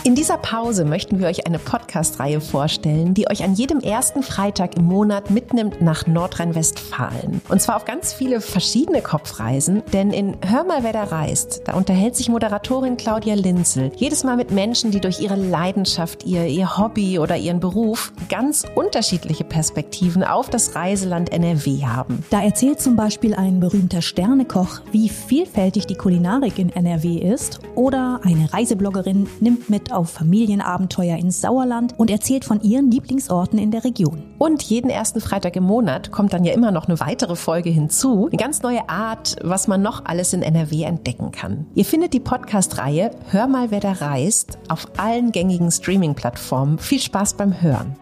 In 0.03 0.15
dieser 0.15 0.39
Pause 0.39 0.87
möchten 0.87 1.19
wir 1.19 1.27
euch 1.27 1.47
eine 1.47 1.59
Podcast-Reihe 1.59 2.41
vorstellen, 2.41 3.13
die 3.13 3.29
euch 3.29 3.45
an 3.45 3.53
jedem 3.53 3.81
ersten 3.81 4.23
Freitag 4.23 4.79
im 4.79 4.87
Monat 4.87 5.31
mitnimmt 5.31 5.83
nach 5.83 6.07
Nordrhein-Westfalen. 6.07 7.43
Und 7.51 7.61
zwar 7.61 7.77
auf 7.77 7.85
ganz 7.85 8.15
viele 8.15 8.41
verschiedene 8.41 9.03
Kopfreisen, 9.03 9.83
denn 9.93 10.11
in 10.11 10.39
Hör 10.43 10.65
mal, 10.65 10.85
wer 10.85 10.95
da 10.95 11.05
reist, 11.05 11.63
da 11.67 11.75
unterhält 11.75 12.17
sich 12.17 12.31
Moderatorin 12.31 12.97
Claudia 12.97 13.35
Linzel 13.35 13.93
jedes 13.95 14.25
Mal 14.25 14.37
mit 14.37 14.51
Menschen, 14.53 14.91
die 14.91 15.01
durch 15.01 15.21
ihre 15.21 15.37
Leidenschaft, 15.37 16.25
ihr, 16.25 16.47
ihr 16.47 16.79
Hobby 16.79 17.19
oder 17.19 17.37
ihren 17.37 17.61
Beruf 17.61 18.11
ganz 18.31 18.65
unterschiedliche 18.75 19.45
Perspektiven 19.45 20.25
auf 20.25 20.49
das 20.49 20.77
Reiseland 20.77 21.31
NRW 21.31 21.85
haben. 21.85 22.25
Da 22.31 22.43
erzählt 22.43 22.81
zum 22.81 22.97
Beispiel 22.97 23.35
ein 23.35 23.61
berühmter 23.61 24.01
Sternekoch, 24.01 24.81
wie 24.93 25.11
vielfältig 25.11 25.87
die 25.87 25.97
Kulinarik 25.97 26.59
in 26.59 26.71
NRW 26.71 27.19
ist, 27.19 27.61
oder 27.75 28.21
eine 28.25 28.51
Reisebloggerin 28.51 29.29
nimmt 29.41 29.69
mit 29.69 29.90
auf 29.93 30.11
Familienabenteuer 30.11 31.17
ins 31.17 31.41
Sauerland 31.41 31.95
und 31.97 32.11
erzählt 32.11 32.45
von 32.45 32.61
ihren 32.61 32.91
Lieblingsorten 32.91 33.59
in 33.59 33.71
der 33.71 33.85
Region. 33.85 34.23
Und 34.39 34.63
jeden 34.63 34.91
ersten 34.91 35.21
Freitag 35.21 35.57
im 35.57 35.65
Monat 35.65 36.11
kommt 36.11 36.33
dann 36.33 36.45
ja 36.45 36.53
immer 36.53 36.71
noch 36.71 36.89
eine 36.89 37.01
weitere 37.01 37.37
Folge 37.37 37.71
hinzu. 37.71 38.27
Eine 38.27 38.37
ganz 38.37 38.63
neue 38.63 38.89
Art, 38.89 39.37
was 39.43 39.69
man 39.69 39.83
noch 39.83 40.05
alles 40.05 40.33
in 40.33 40.43
NRW 40.43 40.83
entdecken 40.83 41.33
kann. 41.33 41.67
Ihr 41.75 41.85
findet 41.85 42.13
die 42.13 42.21
Podcast-Reihe 42.21 43.11
Hör 43.31 43.47
mal, 43.47 43.71
wer 43.71 43.81
da 43.81 43.93
reist 43.93 44.59
auf 44.69 44.87
allen 44.97 45.33
gängigen 45.33 45.71
Streaming-Plattformen. 45.71 46.79
Viel 46.79 47.01
Spaß 47.01 47.35
beim 47.35 47.61
Hören. 47.61 47.97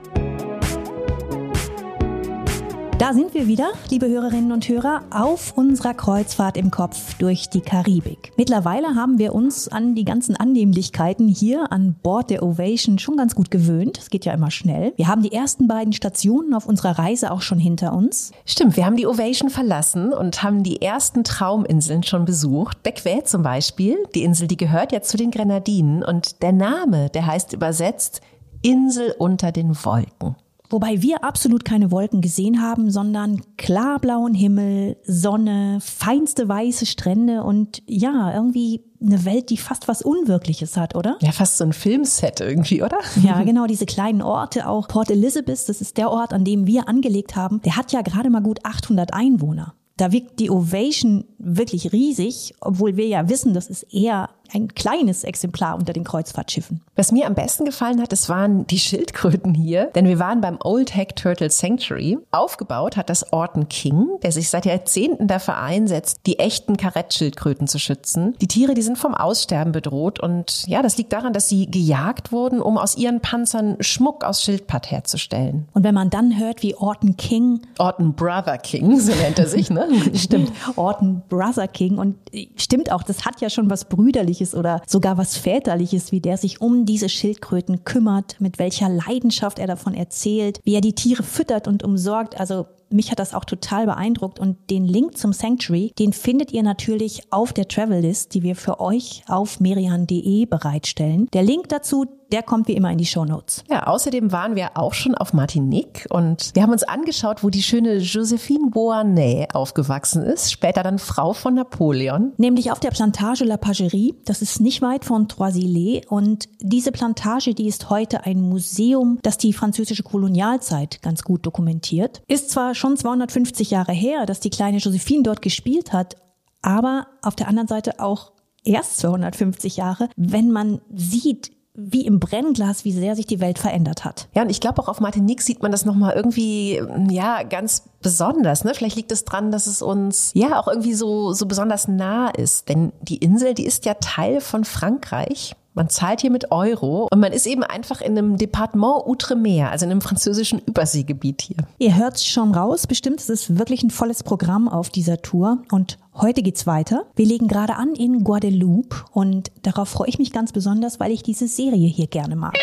Da 2.99 3.13
sind 3.13 3.33
wir 3.33 3.47
wieder, 3.47 3.71
liebe 3.91 4.09
Hörerinnen 4.09 4.51
und 4.51 4.69
Hörer, 4.69 5.03
auf 5.11 5.57
unserer 5.57 5.95
Kreuzfahrt 5.95 6.57
im 6.57 6.73
Kopf 6.73 7.15
durch 7.19 7.49
die 7.49 7.61
Karibik. 7.61 8.33
Mittlerweile 8.37 8.97
haben 8.97 9.19
wir 9.19 9.37
uns 9.37 9.69
an 9.69 9.95
die 9.95 10.05
ganzen 10.05 10.35
Annehmlichkeiten 10.35 11.29
hier 11.29 11.71
an 11.71 11.95
Bord 12.03 12.29
der 12.29 12.43
Ovation 12.43 12.99
schon 12.99 13.17
ganz 13.17 13.37
gut 13.37 13.53
gewöhnt. 13.53 13.99
Es 13.99 14.11
geht 14.11 14.25
ja 14.25 14.33
immer 14.33 14.51
schnell. 14.51 14.95
Wir 14.97 15.07
haben 15.07 15.23
die 15.23 15.31
ersten 15.31 15.69
beiden 15.69 15.93
Stationen 15.93 16.55
auf 16.55 16.67
unserer 16.67 16.99
Reise 16.99 17.31
auch 17.31 17.41
schon 17.41 17.61
hinter 17.61 17.93
uns. 17.93 18.33
Stimmt, 18.45 18.77
wir 18.77 18.85
haben 18.85 18.97
die 18.97 19.07
Ovation 19.07 19.49
verlassen 19.49 20.13
und 20.13 20.43
haben 20.43 20.65
die 20.65 20.83
ersten 20.83 21.23
Trauminseln 21.23 22.03
schon 22.03 22.25
besucht. 22.25 22.83
Bequet 22.83 23.29
zum 23.29 23.45
Beispiel, 23.45 23.97
die 24.17 24.25
Insel, 24.25 24.49
die 24.49 24.57
gehört 24.57 24.91
ja 24.91 25.03
zu 25.03 25.17
den 25.17 25.31
Grenadinen 25.31 26.03
und 26.03 26.43
der 26.43 26.53
Name, 26.53 27.11
der 27.11 27.27
heißt 27.27 27.53
übersetzt 27.53 28.23
Insel 28.63 29.15
unter 29.19 29.53
den 29.53 29.77
Wolken. 29.85 30.35
Wobei 30.71 31.01
wir 31.01 31.25
absolut 31.25 31.65
keine 31.65 31.91
Wolken 31.91 32.21
gesehen 32.21 32.61
haben, 32.61 32.91
sondern 32.91 33.41
klarblauen 33.57 34.35
Himmel, 34.35 34.97
Sonne, 35.05 35.79
feinste 35.81 36.49
weiße 36.49 36.87
Strände 36.87 37.43
und 37.43 37.83
ja, 37.87 38.35
irgendwie 38.35 38.83
eine 39.01 39.25
Welt, 39.25 39.51
die 39.51 39.57
fast 39.57 39.89
was 39.89 40.03
Unwirkliches 40.03 40.77
hat, 40.77 40.95
oder? 40.95 41.17
Ja, 41.21 41.33
fast 41.33 41.57
so 41.57 41.65
ein 41.65 41.73
Filmset 41.73 42.41
irgendwie, 42.41 42.83
oder? 42.83 42.99
Ja, 43.23 43.43
genau, 43.43 43.67
diese 43.67 43.87
kleinen 43.87 44.23
Orte, 44.23 44.69
auch 44.69 44.89
Port 44.89 45.11
Elizabeth, 45.11 45.69
das 45.69 45.81
ist 45.81 45.97
der 45.97 46.11
Ort, 46.11 46.33
an 46.33 46.45
dem 46.45 46.67
wir 46.67 46.89
angelegt 46.89 47.37
haben, 47.37 47.63
der 47.63 47.77
hat 47.77 47.93
ja 47.93 48.03
gerade 48.03 48.29
mal 48.29 48.43
gut 48.43 48.65
800 48.65 49.15
Einwohner. 49.15 49.75
Da 49.97 50.13
wirkt 50.13 50.39
die 50.39 50.51
Ovation 50.51 51.25
wirklich 51.39 51.93
riesig, 51.93 52.55
obwohl 52.61 52.97
wir 52.97 53.07
ja 53.09 53.29
wissen, 53.29 53.53
das 53.53 53.69
ist 53.69 53.83
eher 53.93 54.31
ein 54.53 54.75
kleines 54.75 55.25
Exemplar 55.25 55.77
unter 55.77 55.93
den 55.93 56.05
Kreuzfahrtschiffen. 56.05 56.81
Was 56.97 57.13
mir 57.13 57.27
am 57.27 57.35
besten 57.35 57.65
gefallen 57.65 58.01
hat, 58.01 58.13
das 58.13 58.29
waren 58.29 58.67
die 58.67 58.79
Schildkröten 58.79 59.55
hier, 59.55 59.87
denn 59.95 60.07
wir 60.07 60.19
waren 60.19 60.41
beim 60.41 60.59
Old 60.63 60.95
Hack 60.95 61.17
Turtle 61.17 61.51
Sanctuary. 61.51 62.19
Aufgebaut 62.31 62.97
hat 62.97 63.09
das 63.11 63.33
Orton 63.33 63.69
King, 63.69 64.09
der 64.23 64.33
sich 64.33 64.51
seit 64.51 64.67
Jahrzehnten 64.67 65.29
dafür 65.29 65.59
einsetzt, 65.59 66.21
die 66.27 66.39
echten 66.39 66.77
Karettschildkröten 66.77 67.69
zu 67.69 67.79
schützen. 67.79 68.35
Die 68.41 68.49
Tiere, 68.49 68.75
die 68.75 68.83
sind 68.83 68.99
vom 68.99 69.15
Aussterben 69.15 69.73
bedroht 69.73 70.21
und 70.21 70.67
ja, 70.67 70.83
das 70.83 70.97
liegt 70.97 71.13
daran, 71.13 71.33
dass 71.33 71.49
sie 71.49 71.71
gejagt 71.71 72.33
wurden, 72.33 72.61
um 72.61 72.79
aus 72.79 72.97
ihren 72.97 73.21
Panzern 73.21 73.77
Schmuck 73.81 74.25
aus 74.25 74.43
Schildpatt 74.43 74.91
herzustellen. 74.91 75.69
Und 75.75 75.85
wenn 75.85 75.95
man 75.95 76.11
dann 76.11 76.39
hört, 76.39 76.63
wie 76.63 76.75
Orton 76.75 77.17
King, 77.17 77.61
Orton 77.79 78.15
Brother 78.15 78.59
King, 78.59 78.99
so 78.99 79.13
nennt 79.15 79.39
er 79.39 79.47
sich, 79.47 79.71
ne? 79.71 79.87
stimmt, 80.15 80.51
Orton 80.77 81.23
Brother 81.29 81.69
King 81.69 81.99
und 81.99 82.17
stimmt 82.57 82.91
auch, 82.91 83.03
das 83.03 83.25
hat 83.25 83.41
ja 83.41 83.51
schon 83.51 83.71
was 83.71 83.85
brüderliches 83.85 84.38
Mütterliches 84.39 84.55
oder 84.55 84.83
sogar 84.87 85.19
was 85.19 85.37
Väterliches, 85.37 86.13
wie 86.13 86.21
der 86.21 86.37
sich 86.37 86.61
um 86.61 86.85
diese 86.85 87.09
Schildkröten 87.09 87.85
kümmert, 87.85 88.41
mit 88.41 88.59
welcher 88.59 88.89
Leidenschaft 88.89 89.59
er 89.59 89.67
davon 89.67 89.95
erzählt, 89.95 90.61
wie 90.65 90.75
er 90.75 90.81
die 90.81 90.95
Tiere 90.95 91.23
füttert 91.23 91.69
und 91.69 91.83
umsorgt. 91.83 92.39
Also 92.39 92.67
mich 92.91 93.11
hat 93.11 93.19
das 93.19 93.35
auch 93.35 93.45
total 93.45 93.87
beeindruckt 93.87 94.39
und 94.39 94.71
den 94.71 94.85
Link 94.85 95.17
zum 95.17 95.33
Sanctuary, 95.33 95.93
den 95.99 96.13
findet 96.13 96.53
ihr 96.53 96.63
natürlich 96.63 97.23
auf 97.31 97.53
der 97.53 97.69
Travel 97.69 98.01
List, 98.01 98.35
die 98.35 98.43
wir 98.43 98.57
für 98.57 98.81
euch 98.81 99.23
auf 99.29 99.61
merian.de 99.61 100.47
bereitstellen. 100.47 101.29
Der 101.33 101.43
Link 101.43 101.69
dazu, 101.69 102.07
der 102.33 102.43
kommt 102.43 102.69
wie 102.69 102.75
immer 102.75 102.91
in 102.91 102.99
die 102.99 103.07
Show 103.07 103.25
Notes. 103.25 103.65
Ja, 103.71 103.87
außerdem 103.87 104.33
waren 104.33 104.55
wir 104.55 104.77
auch 104.77 104.95
schon 104.95 105.15
auf 105.15 105.33
Martinique 105.33 106.07
und 106.11 106.51
wir 106.55 106.63
haben 106.63 106.73
uns 106.73 106.83
angeschaut, 106.83 107.43
wo 107.43 107.51
die 107.51 107.63
schöne 107.63 107.97
Josephine 107.99 108.71
Beauharnais 108.71 109.47
aufgewachsen 109.53 110.23
ist, 110.23 110.53
später 110.53 110.83
dann 110.83 110.99
Frau 110.99 111.33
von 111.33 111.55
Napoleon. 111.55 112.33
Nämlich 112.37 112.71
auf 112.71 112.81
der 112.81 112.91
Plantage 112.91 113.45
La 113.45 113.57
Pagerie, 113.57 114.15
das 114.25 114.43
ist 114.43 114.61
nicht 114.61 114.83
weit 114.83 115.05
von 115.05 115.29
Troisillet 115.29 116.07
und 116.09 116.49
diese 116.61 116.93
Plantage, 116.93 117.55
die 117.55 117.67
ist 117.67 117.91
heute 117.91 118.25
ein 118.25 118.41
Museum, 118.41 119.19
das 119.23 119.39
die 119.39 119.53
französische 119.53 120.03
Kolonialzeit 120.03 121.01
ganz 121.03 121.23
gut 121.23 121.47
dokumentiert. 121.47 122.23
Ist 122.29 122.51
zwar 122.51 122.75
schon 122.79 122.97
250 122.97 123.71
Jahre 123.71 123.93
her, 123.93 124.27
dass 124.27 124.41
die 124.41 124.51
kleine 124.51 124.79
Josephine 124.79 125.23
dort 125.23 125.43
gespielt 125.43 125.93
hat, 125.93 126.17
aber 126.63 127.07
auf 127.23 127.37
der 127.37 127.49
anderen 127.49 127.69
Seite 127.69 128.01
auch 128.01 128.33
erst 128.65 128.99
250 128.99 129.77
Jahre, 129.77 130.09
wenn 130.17 130.51
man 130.51 130.81
sieht, 130.95 131.53
wie 131.81 132.05
im 132.05 132.19
Brennglas, 132.19 132.85
wie 132.85 132.93
sehr 132.93 133.15
sich 133.15 133.27
die 133.27 133.39
Welt 133.39 133.61
verändert 133.61 134.05
hat. 134.05 134.29
Ja, 134.35 134.43
und 134.43 134.51
ich 134.51 134.61
glaube 134.61 134.83
auch 134.83 134.89
auf 134.89 134.99
Martinique 134.99 135.43
sieht 135.43 135.63
man 135.63 135.71
das 135.71 135.85
nochmal 135.85 136.15
irgendwie, 136.17 136.83
ja, 137.09 137.45
ganz 137.45 137.85
besonders. 138.03 138.65
Ne? 138.65 138.75
Vielleicht 138.75 138.97
liegt 138.97 139.13
es 139.13 139.25
dran, 139.25 139.53
dass 139.53 139.69
es 139.69 139.81
uns 139.81 140.33
ja 140.35 140.59
auch 140.59 140.67
irgendwie 140.67 140.95
so, 140.95 141.33
so 141.33 141.47
besonders 141.47 141.87
nah 141.87 142.31
ist. 142.31 142.69
Denn 142.69 142.93
die 143.03 143.19
Insel, 143.19 143.55
die 143.55 143.65
ist 143.65 143.85
ja 143.85 143.95
Teil 143.95 144.41
von 144.41 144.65
Frankreich. 144.65 145.55
Man 145.79 145.89
zahlt 145.89 146.23
hier 146.23 146.33
mit 146.33 146.51
Euro 146.51 147.07
und 147.09 147.21
man 147.21 147.33
ist 147.33 147.47
eben 147.47 147.63
einfach 147.63 148.01
in 148.01 148.19
einem 148.19 148.37
Departement 148.37 149.07
Outremer, 149.07 149.71
also 149.71 149.85
in 149.85 149.93
einem 149.93 150.01
französischen 150.01 150.59
Überseegebiet 150.67 151.41
hier. 151.41 151.59
Ihr 151.79 151.95
hört 151.95 152.17
es 152.17 152.27
schon 152.27 152.53
raus, 152.53 152.89
bestimmt, 152.89 153.21
es 153.21 153.29
ist 153.29 153.61
wirklich 153.61 153.85
ein 153.85 153.91
volles 153.91 154.25
Programm 154.25 154.69
auf 154.69 154.91
dieser 154.91 155.23
Tour 155.23 155.59
und 155.71 155.99
heute 156.17 156.43
geht's 156.43 156.67
weiter. 156.67 157.05
Wir 157.15 157.27
legen 157.27 157.47
gerade 157.47 157.77
an 157.77 157.95
in 157.95 158.25
Guadeloupe 158.25 159.05
und 159.13 159.53
darauf 159.63 159.89
freue 159.89 160.09
ich 160.09 160.19
mich 160.19 160.33
ganz 160.33 160.51
besonders, 160.51 160.99
weil 160.99 161.13
ich 161.13 161.23
diese 161.23 161.47
Serie 161.47 161.87
hier 161.87 162.09
gerne 162.09 162.35
mag. 162.35 162.59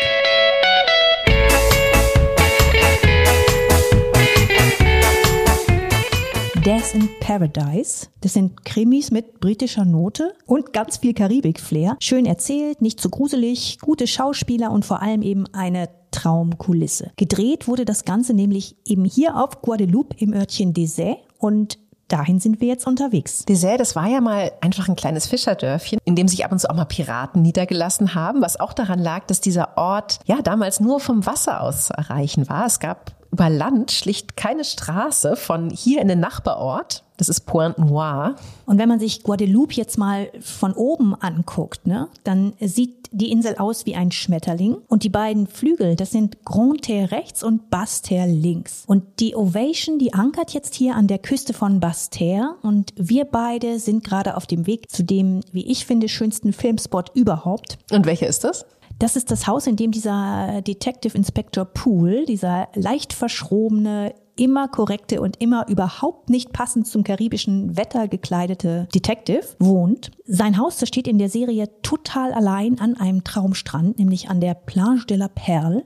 Death 6.66 6.94
in 6.94 7.08
Paradise. 7.20 8.08
Das 8.22 8.32
sind 8.32 8.64
Krimis 8.64 9.12
mit 9.12 9.38
britischer 9.38 9.84
Note 9.84 10.34
und 10.46 10.72
ganz 10.72 10.96
viel 10.96 11.14
Karibik-Flair. 11.14 11.96
Schön 12.00 12.26
erzählt, 12.26 12.82
nicht 12.82 13.00
zu 13.00 13.08
gruselig, 13.08 13.78
gute 13.80 14.08
Schauspieler 14.08 14.72
und 14.72 14.84
vor 14.84 15.00
allem 15.00 15.22
eben 15.22 15.46
eine 15.54 15.88
Traumkulisse. 16.10 17.12
Gedreht 17.16 17.68
wurde 17.68 17.84
das 17.84 18.04
Ganze 18.04 18.34
nämlich 18.34 18.74
eben 18.84 19.04
hier 19.04 19.36
auf 19.36 19.62
Guadeloupe 19.62 20.16
im 20.18 20.34
Örtchen 20.34 20.74
Desay 20.74 21.18
und 21.38 21.78
dahin 22.08 22.40
sind 22.40 22.60
wir 22.60 22.66
jetzt 22.66 22.88
unterwegs. 22.88 23.44
Desay, 23.44 23.76
das 23.76 23.94
war 23.94 24.08
ja 24.08 24.20
mal 24.20 24.50
einfach 24.60 24.88
ein 24.88 24.96
kleines 24.96 25.28
Fischerdörfchen, 25.28 26.00
in 26.04 26.16
dem 26.16 26.26
sich 26.26 26.44
ab 26.44 26.50
und 26.50 26.58
zu 26.58 26.68
auch 26.68 26.74
mal 26.74 26.84
Piraten 26.84 27.42
niedergelassen 27.42 28.16
haben, 28.16 28.42
was 28.42 28.58
auch 28.58 28.72
daran 28.72 28.98
lag, 28.98 29.26
dass 29.26 29.40
dieser 29.40 29.78
Ort 29.78 30.18
ja 30.24 30.42
damals 30.42 30.80
nur 30.80 30.98
vom 30.98 31.26
Wasser 31.26 31.60
aus 31.60 31.86
zu 31.86 31.94
erreichen 31.94 32.48
war. 32.48 32.66
Es 32.66 32.80
gab 32.80 33.15
über 33.32 33.50
Land 33.50 33.92
schlicht 33.92 34.36
keine 34.36 34.64
Straße 34.64 35.36
von 35.36 35.70
hier 35.70 36.00
in 36.00 36.08
den 36.08 36.20
Nachbarort. 36.20 37.04
Das 37.16 37.28
ist 37.28 37.46
Pointe 37.46 37.80
Noire. 37.80 38.36
Und 38.66 38.78
wenn 38.78 38.88
man 38.88 39.00
sich 39.00 39.22
Guadeloupe 39.22 39.74
jetzt 39.74 39.96
mal 39.96 40.30
von 40.40 40.74
oben 40.74 41.14
anguckt, 41.14 41.86
ne, 41.86 42.08
dann 42.24 42.52
sieht 42.60 43.08
die 43.10 43.30
Insel 43.30 43.56
aus 43.56 43.86
wie 43.86 43.94
ein 43.94 44.12
Schmetterling. 44.12 44.76
Und 44.88 45.02
die 45.02 45.08
beiden 45.08 45.46
Flügel, 45.46 45.96
das 45.96 46.10
sind 46.10 46.44
Grand 46.44 46.82
Terre 46.82 47.12
rechts 47.12 47.42
und 47.42 47.70
Basse-Terre 47.70 48.28
links. 48.28 48.84
Und 48.86 49.04
die 49.20 49.34
Ovation, 49.34 49.98
die 49.98 50.12
ankert 50.12 50.52
jetzt 50.52 50.74
hier 50.74 50.94
an 50.94 51.06
der 51.06 51.18
Küste 51.18 51.54
von 51.54 51.80
Basse-Terre. 51.80 52.56
Und 52.62 52.92
wir 52.96 53.24
beide 53.24 53.78
sind 53.78 54.04
gerade 54.04 54.36
auf 54.36 54.46
dem 54.46 54.66
Weg 54.66 54.90
zu 54.90 55.02
dem, 55.02 55.40
wie 55.52 55.66
ich 55.70 55.86
finde, 55.86 56.08
schönsten 56.08 56.52
Filmspot 56.52 57.12
überhaupt. 57.14 57.78
Und 57.90 58.04
welcher 58.04 58.26
ist 58.26 58.44
das? 58.44 58.66
Das 58.98 59.14
ist 59.14 59.30
das 59.30 59.46
Haus, 59.46 59.66
in 59.66 59.76
dem 59.76 59.90
dieser 59.90 60.62
Detective 60.62 61.16
Inspector 61.16 61.66
Poole, 61.66 62.24
dieser 62.24 62.68
leicht 62.74 63.12
verschrobene, 63.12 64.14
immer 64.36 64.68
korrekte 64.68 65.20
und 65.20 65.40
immer 65.40 65.66
überhaupt 65.68 66.30
nicht 66.30 66.52
passend 66.52 66.86
zum 66.86 67.04
karibischen 67.04 67.76
Wetter 67.76 68.08
gekleidete 68.08 68.86
Detective 68.94 69.42
wohnt. 69.58 70.10
Sein 70.26 70.58
Haus, 70.58 70.78
das 70.78 70.88
steht 70.88 71.08
in 71.08 71.18
der 71.18 71.30
Serie 71.30 71.68
total 71.82 72.32
allein 72.32 72.78
an 72.78 72.96
einem 72.96 73.24
Traumstrand, 73.24 73.98
nämlich 73.98 74.28
an 74.28 74.40
der 74.40 74.54
Plage 74.54 75.06
de 75.06 75.16
la 75.16 75.28
Perle. 75.28 75.84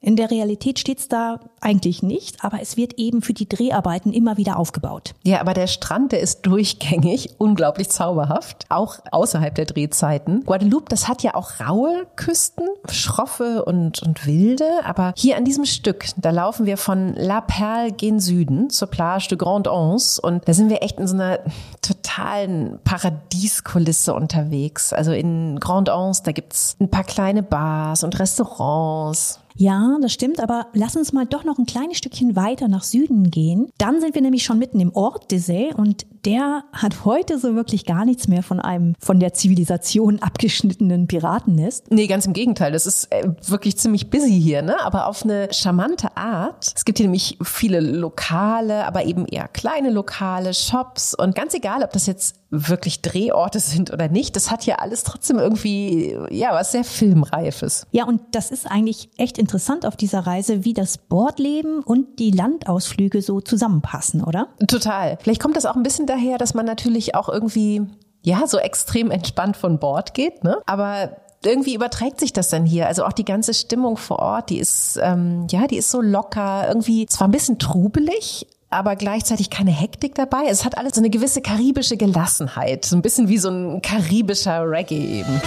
In 0.00 0.14
der 0.14 0.30
Realität 0.30 0.78
steht's 0.78 1.08
da 1.08 1.40
eigentlich 1.60 2.02
nicht, 2.02 2.44
aber 2.44 2.60
es 2.60 2.76
wird 2.76 2.98
eben 2.98 3.22
für 3.22 3.32
die 3.32 3.48
Dreharbeiten 3.48 4.12
immer 4.12 4.36
wieder 4.36 4.58
aufgebaut. 4.58 5.14
Ja, 5.24 5.40
aber 5.40 5.54
der 5.54 5.66
Strand, 5.66 6.12
der 6.12 6.20
ist 6.20 6.42
durchgängig, 6.42 7.30
unglaublich 7.38 7.88
zauberhaft, 7.88 8.66
auch 8.68 8.98
außerhalb 9.10 9.54
der 9.54 9.64
Drehzeiten. 9.64 10.44
Guadeloupe, 10.44 10.90
das 10.90 11.08
hat 11.08 11.22
ja 11.22 11.34
auch 11.34 11.60
raue 11.66 12.06
Küsten, 12.14 12.66
schroffe 12.90 13.64
und, 13.64 14.02
und 14.02 14.26
wilde, 14.26 14.68
aber 14.84 15.14
hier 15.16 15.38
an 15.38 15.46
diesem 15.46 15.64
Stück, 15.64 16.04
da 16.18 16.30
laufen 16.30 16.66
wir 16.66 16.76
von 16.76 17.14
La 17.14 17.40
Perle 17.40 17.90
gen 17.90 18.20
Süden 18.20 18.68
zur 18.68 18.88
Plage 18.88 19.28
de 19.30 19.38
Grande 19.38 19.70
Anse 19.70 20.20
und 20.20 20.46
da 20.46 20.52
sind 20.52 20.68
wir 20.68 20.82
echt 20.82 21.00
in 21.00 21.08
so 21.08 21.14
einer 21.14 21.40
totalen 21.80 22.78
Paradieskulisse 22.84 24.12
unterwegs. 24.12 24.92
Also 24.92 25.12
in 25.12 25.58
Grande 25.58 25.94
Anse, 25.94 26.22
da 26.22 26.32
gibt's 26.32 26.76
ein 26.80 26.90
paar 26.90 27.04
kleine 27.04 27.42
Bars 27.42 28.04
und 28.04 28.18
Restaurants. 28.18 29.40
Ja, 29.56 29.96
das 30.00 30.12
stimmt, 30.12 30.40
aber 30.40 30.66
lass 30.74 30.96
uns 30.96 31.12
mal 31.12 31.24
doch 31.26 31.44
noch 31.44 31.58
ein 31.58 31.66
kleines 31.66 31.96
Stückchen 31.98 32.36
weiter 32.36 32.68
nach 32.68 32.82
Süden 32.82 33.30
gehen. 33.30 33.70
Dann 33.78 34.00
sind 34.00 34.14
wir 34.14 34.22
nämlich 34.22 34.42
schon 34.44 34.58
mitten 34.58 34.80
im 34.80 34.94
Ort 34.94 35.30
Dessay 35.30 35.72
und 35.74 36.06
der 36.26 36.64
hat 36.72 37.04
heute 37.04 37.38
so 37.38 37.54
wirklich 37.54 37.86
gar 37.86 38.04
nichts 38.04 38.26
mehr 38.26 38.42
von 38.42 38.60
einem 38.60 38.94
von 38.98 39.20
der 39.20 39.32
Zivilisation 39.32 40.20
abgeschnittenen 40.20 41.06
Piratennest. 41.06 41.90
Nee, 41.90 42.08
ganz 42.08 42.26
im 42.26 42.32
Gegenteil. 42.32 42.72
Das 42.72 42.86
ist 42.86 43.12
äh, 43.12 43.28
wirklich 43.46 43.78
ziemlich 43.78 44.10
busy 44.10 44.40
hier, 44.40 44.62
ne? 44.62 44.80
Aber 44.84 45.06
auf 45.06 45.22
eine 45.22 45.48
charmante 45.52 46.16
Art. 46.16 46.72
Es 46.74 46.84
gibt 46.84 46.98
hier 46.98 47.06
nämlich 47.06 47.38
viele 47.42 47.80
Lokale, 47.80 48.86
aber 48.86 49.04
eben 49.04 49.24
eher 49.26 49.46
kleine 49.46 49.90
Lokale, 49.90 50.52
Shops 50.52 51.14
und 51.14 51.36
ganz 51.36 51.54
egal, 51.54 51.84
ob 51.84 51.92
das 51.92 52.06
jetzt 52.06 52.36
wirklich 52.50 53.02
Drehorte 53.02 53.60
sind 53.60 53.92
oder 53.92 54.08
nicht, 54.08 54.36
das 54.36 54.50
hat 54.50 54.66
ja 54.66 54.76
alles 54.76 55.02
trotzdem 55.02 55.38
irgendwie, 55.38 56.16
ja, 56.30 56.52
was 56.52 56.72
sehr 56.72 56.84
Filmreifes. 56.84 57.86
Ja, 57.90 58.06
und 58.06 58.20
das 58.32 58.50
ist 58.50 58.70
eigentlich 58.70 59.10
echt 59.16 59.38
interessant 59.38 59.84
auf 59.84 59.96
dieser 59.96 60.20
Reise, 60.20 60.64
wie 60.64 60.72
das 60.72 60.98
Bordleben 60.98 61.80
und 61.80 62.18
die 62.18 62.30
Landausflüge 62.30 63.20
so 63.20 63.40
zusammenpassen, 63.40 64.22
oder? 64.22 64.48
Total. 64.68 65.18
Vielleicht 65.20 65.40
kommt 65.40 65.56
das 65.56 65.66
auch 65.66 65.76
ein 65.76 65.82
bisschen 65.82 66.06
daher, 66.16 66.38
dass 66.38 66.54
man 66.54 66.66
natürlich 66.66 67.14
auch 67.14 67.28
irgendwie, 67.28 67.82
ja, 68.22 68.46
so 68.46 68.58
extrem 68.58 69.10
entspannt 69.10 69.56
von 69.56 69.78
Bord 69.78 70.14
geht, 70.14 70.44
ne? 70.44 70.58
Aber 70.66 71.16
irgendwie 71.44 71.74
überträgt 71.74 72.18
sich 72.18 72.32
das 72.32 72.48
dann 72.48 72.66
hier. 72.66 72.86
Also 72.86 73.04
auch 73.04 73.12
die 73.12 73.24
ganze 73.24 73.54
Stimmung 73.54 73.96
vor 73.96 74.18
Ort, 74.18 74.50
die 74.50 74.58
ist, 74.58 74.98
ähm, 75.02 75.46
ja, 75.50 75.66
die 75.66 75.76
ist 75.76 75.90
so 75.90 76.00
locker, 76.00 76.66
irgendwie 76.66 77.06
zwar 77.06 77.28
ein 77.28 77.32
bisschen 77.32 77.58
trubelig, 77.58 78.46
aber 78.70 78.96
gleichzeitig 78.96 79.50
keine 79.50 79.70
Hektik 79.70 80.14
dabei. 80.14 80.46
Es 80.48 80.64
hat 80.64 80.76
alles 80.76 80.94
so 80.94 81.00
eine 81.00 81.10
gewisse 81.10 81.40
karibische 81.40 81.96
Gelassenheit, 81.96 82.84
so 82.84 82.96
ein 82.96 83.02
bisschen 83.02 83.28
wie 83.28 83.38
so 83.38 83.50
ein 83.50 83.80
karibischer 83.82 84.68
Reggae 84.68 85.20
eben. 85.20 85.40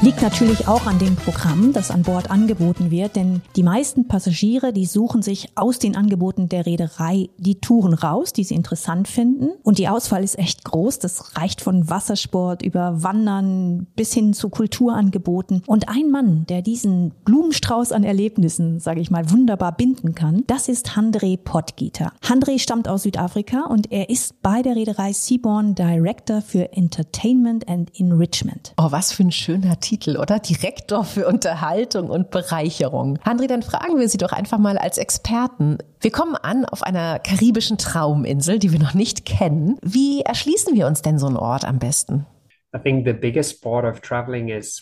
Liegt 0.00 0.22
natürlich 0.22 0.68
auch 0.68 0.86
an 0.86 1.00
dem 1.00 1.16
Programm, 1.16 1.72
das 1.72 1.90
an 1.90 2.02
Bord 2.02 2.30
angeboten 2.30 2.92
wird, 2.92 3.16
denn 3.16 3.42
die 3.56 3.64
meisten 3.64 4.06
Passagiere, 4.06 4.72
die 4.72 4.86
suchen 4.86 5.22
sich 5.22 5.48
aus 5.56 5.80
den 5.80 5.96
Angeboten 5.96 6.48
der 6.48 6.66
Reederei 6.66 7.30
die 7.36 7.56
Touren 7.56 7.94
raus, 7.94 8.32
die 8.32 8.44
sie 8.44 8.54
interessant 8.54 9.08
finden. 9.08 9.48
Und 9.64 9.78
die 9.78 9.88
Auswahl 9.88 10.22
ist 10.22 10.38
echt 10.38 10.64
groß. 10.64 11.00
Das 11.00 11.36
reicht 11.36 11.60
von 11.60 11.90
Wassersport 11.90 12.62
über 12.62 13.02
Wandern 13.02 13.88
bis 13.96 14.14
hin 14.14 14.34
zu 14.34 14.50
Kulturangeboten. 14.50 15.64
Und 15.66 15.88
ein 15.88 16.12
Mann, 16.12 16.46
der 16.48 16.62
diesen 16.62 17.12
Blumenstrauß 17.24 17.90
an 17.90 18.04
Erlebnissen, 18.04 18.78
sage 18.78 19.00
ich 19.00 19.10
mal, 19.10 19.32
wunderbar 19.32 19.72
binden 19.72 20.14
kann, 20.14 20.44
das 20.46 20.68
ist 20.68 20.94
Handre 20.94 21.36
Potgieter. 21.38 22.12
Handre 22.22 22.60
stammt 22.60 22.86
aus 22.86 23.02
Südafrika 23.02 23.64
und 23.64 23.90
er 23.90 24.10
ist 24.10 24.42
bei 24.42 24.62
der 24.62 24.76
Reederei 24.76 25.12
Seaborn 25.12 25.74
Director 25.74 26.40
für 26.40 26.72
Entertainment 26.72 27.68
and 27.68 27.90
Enrichment. 27.98 28.74
Oh, 28.78 28.92
was 28.92 29.10
für 29.10 29.24
ein 29.24 29.32
schöner 29.32 29.80
Titel. 29.80 29.87
Titel, 29.88 30.18
oder? 30.18 30.38
Direktor 30.38 31.02
für 31.02 31.26
Unterhaltung 31.26 32.10
und 32.10 32.30
Bereicherung. 32.30 33.18
Handri, 33.24 33.46
dann 33.46 33.62
fragen 33.62 33.98
wir 33.98 34.08
Sie 34.08 34.18
doch 34.18 34.32
einfach 34.32 34.58
mal 34.58 34.76
als 34.76 34.98
Experten. 34.98 35.78
Wir 36.02 36.10
kommen 36.10 36.34
an 36.34 36.66
auf 36.66 36.82
einer 36.82 37.18
karibischen 37.18 37.78
Trauminsel, 37.78 38.58
die 38.58 38.70
wir 38.70 38.78
noch 38.78 38.92
nicht 38.92 39.24
kennen. 39.24 39.78
Wie 39.80 40.20
erschließen 40.20 40.74
wir 40.74 40.86
uns 40.86 41.00
denn 41.00 41.18
so 41.18 41.26
einen 41.26 41.38
Ort 41.38 41.64
am 41.64 41.78
besten? 41.78 42.26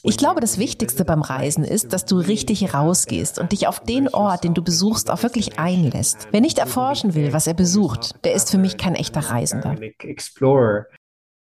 Ich 0.02 0.16
glaube, 0.16 0.40
das 0.40 0.58
Wichtigste 0.58 1.04
beim 1.04 1.22
Reisen 1.22 1.62
ist, 1.62 1.92
dass 1.92 2.04
du 2.04 2.18
richtig 2.18 2.74
rausgehst 2.74 3.38
und 3.38 3.52
dich 3.52 3.68
auf 3.68 3.78
den 3.78 4.08
Ort, 4.08 4.42
den 4.42 4.54
du 4.54 4.64
besuchst, 4.64 5.08
auch 5.08 5.22
wirklich 5.22 5.60
einlässt. 5.60 6.26
Wer 6.32 6.40
nicht 6.40 6.58
erforschen 6.58 7.14
will, 7.14 7.32
was 7.32 7.46
er 7.46 7.54
besucht, 7.54 8.16
der 8.24 8.34
ist 8.34 8.50
für 8.50 8.58
mich 8.58 8.76
kein 8.76 8.96
echter 8.96 9.20
Reisender. 9.20 9.76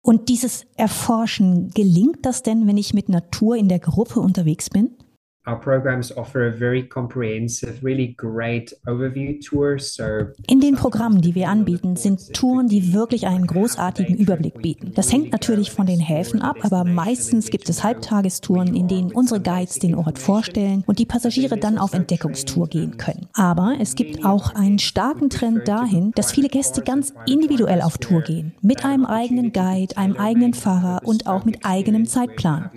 Und 0.02 0.28
dieses 0.28 0.66
Erforschen, 0.76 1.70
gelingt 1.70 2.26
das 2.26 2.42
denn, 2.42 2.66
wenn 2.66 2.76
ich 2.76 2.92
mit 2.92 3.08
Natur 3.08 3.56
in 3.56 3.68
der 3.68 3.78
Gruppe 3.78 4.20
unterwegs 4.20 4.68
bin? 4.68 4.96
Our 5.44 5.58
programs 5.58 6.16
offer 6.16 6.46
a 6.46 6.52
very 6.52 6.86
comprehensive, 6.86 7.82
really 7.82 8.14
great 8.16 8.72
overview 8.86 9.40
tour. 9.40 9.76
So 9.80 10.28
in 10.46 10.60
den 10.60 10.76
Programmen, 10.76 11.20
die 11.20 11.34
wir 11.34 11.48
anbieten, 11.48 11.96
sind 11.96 12.32
Touren, 12.32 12.68
die 12.68 12.92
wirklich 12.92 13.26
einen 13.26 13.48
großartigen 13.48 14.16
Überblick 14.16 14.62
bieten. 14.62 14.92
Das 14.94 15.12
hängt 15.12 15.32
natürlich 15.32 15.72
von 15.72 15.86
den 15.86 15.98
Häfen 15.98 16.42
ab, 16.42 16.58
aber 16.62 16.84
meistens 16.84 17.50
gibt 17.50 17.68
es 17.68 17.82
Halbtagestouren, 17.82 18.76
in 18.76 18.86
denen 18.86 19.10
unsere 19.10 19.40
Guides 19.40 19.80
den 19.80 19.96
Ort 19.96 20.20
vorstellen 20.20 20.84
und 20.86 21.00
die 21.00 21.06
Passagiere 21.06 21.56
dann 21.56 21.76
auf 21.76 21.92
Entdeckungstour 21.92 22.68
gehen 22.68 22.96
können. 22.96 23.26
Aber 23.32 23.74
es 23.80 23.96
gibt 23.96 24.24
auch 24.24 24.54
einen 24.54 24.78
starken 24.78 25.28
Trend 25.28 25.66
dahin, 25.66 26.12
dass 26.14 26.30
viele 26.30 26.50
Gäste 26.50 26.82
ganz 26.82 27.12
individuell 27.26 27.82
auf 27.82 27.98
Tour 27.98 28.22
gehen, 28.22 28.52
mit 28.62 28.84
einem 28.84 29.06
eigenen 29.06 29.52
Guide, 29.52 29.96
einem 29.96 30.16
eigenen 30.16 30.54
Fahrer 30.54 31.00
und 31.04 31.26
auch 31.26 31.44
mit 31.44 31.64
eigenem 31.64 32.06
Zeitplan 32.06 32.70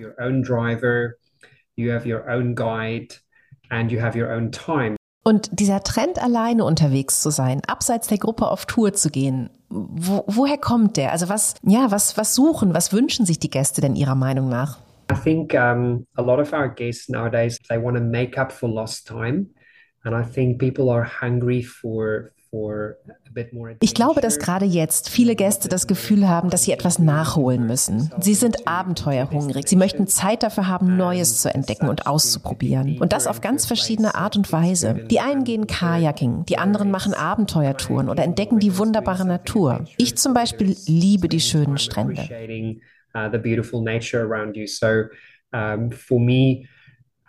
you 1.76 1.92
have 1.92 2.06
your 2.06 2.28
own 2.28 2.54
guide 2.54 3.14
and 3.70 3.90
you 3.92 4.00
have 4.00 4.18
your 4.18 4.30
own 4.30 4.50
time. 4.50 4.96
Und 5.24 5.48
dieser 5.58 5.82
Trend, 5.82 6.22
alleine 6.22 6.64
unterwegs 6.64 7.20
zu 7.20 7.30
sein, 7.30 7.60
abseits 7.66 8.06
der 8.06 8.18
Gruppe 8.18 8.48
auf 8.48 8.66
Tour 8.66 8.92
zu 8.92 9.10
gehen, 9.10 9.50
wo, 9.68 10.24
woher 10.28 10.56
kommt 10.56 10.96
der? 10.96 11.10
Also 11.10 11.28
was, 11.28 11.54
ja, 11.62 11.90
was, 11.90 12.16
was 12.16 12.34
suchen, 12.34 12.74
was 12.74 12.92
wünschen 12.92 13.26
sich 13.26 13.40
die 13.40 13.50
Gäste 13.50 13.80
denn 13.80 13.96
Ihrer 13.96 14.14
Meinung 14.14 14.48
nach? 14.48 14.78
I 15.10 15.14
think 15.14 15.54
um, 15.54 16.06
a 16.16 16.22
lot 16.22 16.40
of 16.40 16.52
our 16.52 16.68
guests 16.68 17.08
nowadays 17.08 17.58
they 17.68 17.78
want 17.78 17.96
to 17.96 18.02
make 18.02 18.40
up 18.40 18.52
for 18.52 18.68
lost 18.68 19.06
time, 19.06 19.46
and 20.04 20.14
I 20.14 20.22
think 20.22 20.58
people 20.58 20.90
are 20.90 21.04
hungry 21.04 21.62
for 21.62 22.32
ich 23.80 23.94
glaube, 23.94 24.20
dass 24.20 24.38
gerade 24.38 24.64
jetzt 24.64 25.10
viele 25.10 25.36
Gäste 25.36 25.68
das 25.68 25.86
Gefühl 25.86 26.28
haben, 26.28 26.50
dass 26.50 26.64
sie 26.64 26.72
etwas 26.72 26.98
nachholen 26.98 27.66
müssen. 27.66 28.10
Sie 28.20 28.34
sind 28.34 28.66
abenteuerhungrig. 28.66 29.68
Sie 29.68 29.76
möchten 29.76 30.06
Zeit 30.06 30.42
dafür 30.42 30.68
haben, 30.68 30.96
Neues 30.96 31.42
zu 31.42 31.52
entdecken 31.52 31.88
und 31.88 32.06
auszuprobieren. 32.06 32.98
Und 32.98 33.12
das 33.12 33.26
auf 33.26 33.40
ganz 33.40 33.66
verschiedene 33.66 34.14
Art 34.14 34.36
und 34.36 34.50
Weise. 34.52 34.94
Die 35.10 35.20
einen 35.20 35.44
gehen 35.44 35.66
Kajaking, 35.66 36.46
die 36.46 36.58
anderen 36.58 36.90
machen 36.90 37.14
Abenteuertouren 37.14 38.08
oder 38.08 38.24
entdecken 38.24 38.58
die 38.58 38.78
wunderbare 38.78 39.26
Natur. 39.26 39.84
Ich 39.98 40.16
zum 40.16 40.32
Beispiel 40.32 40.76
liebe 40.86 41.28
die 41.28 41.40
schönen 41.40 41.78
Strände. 41.78 42.28
Uh, 45.54 45.88
for 45.90 46.20
me, 46.20 46.66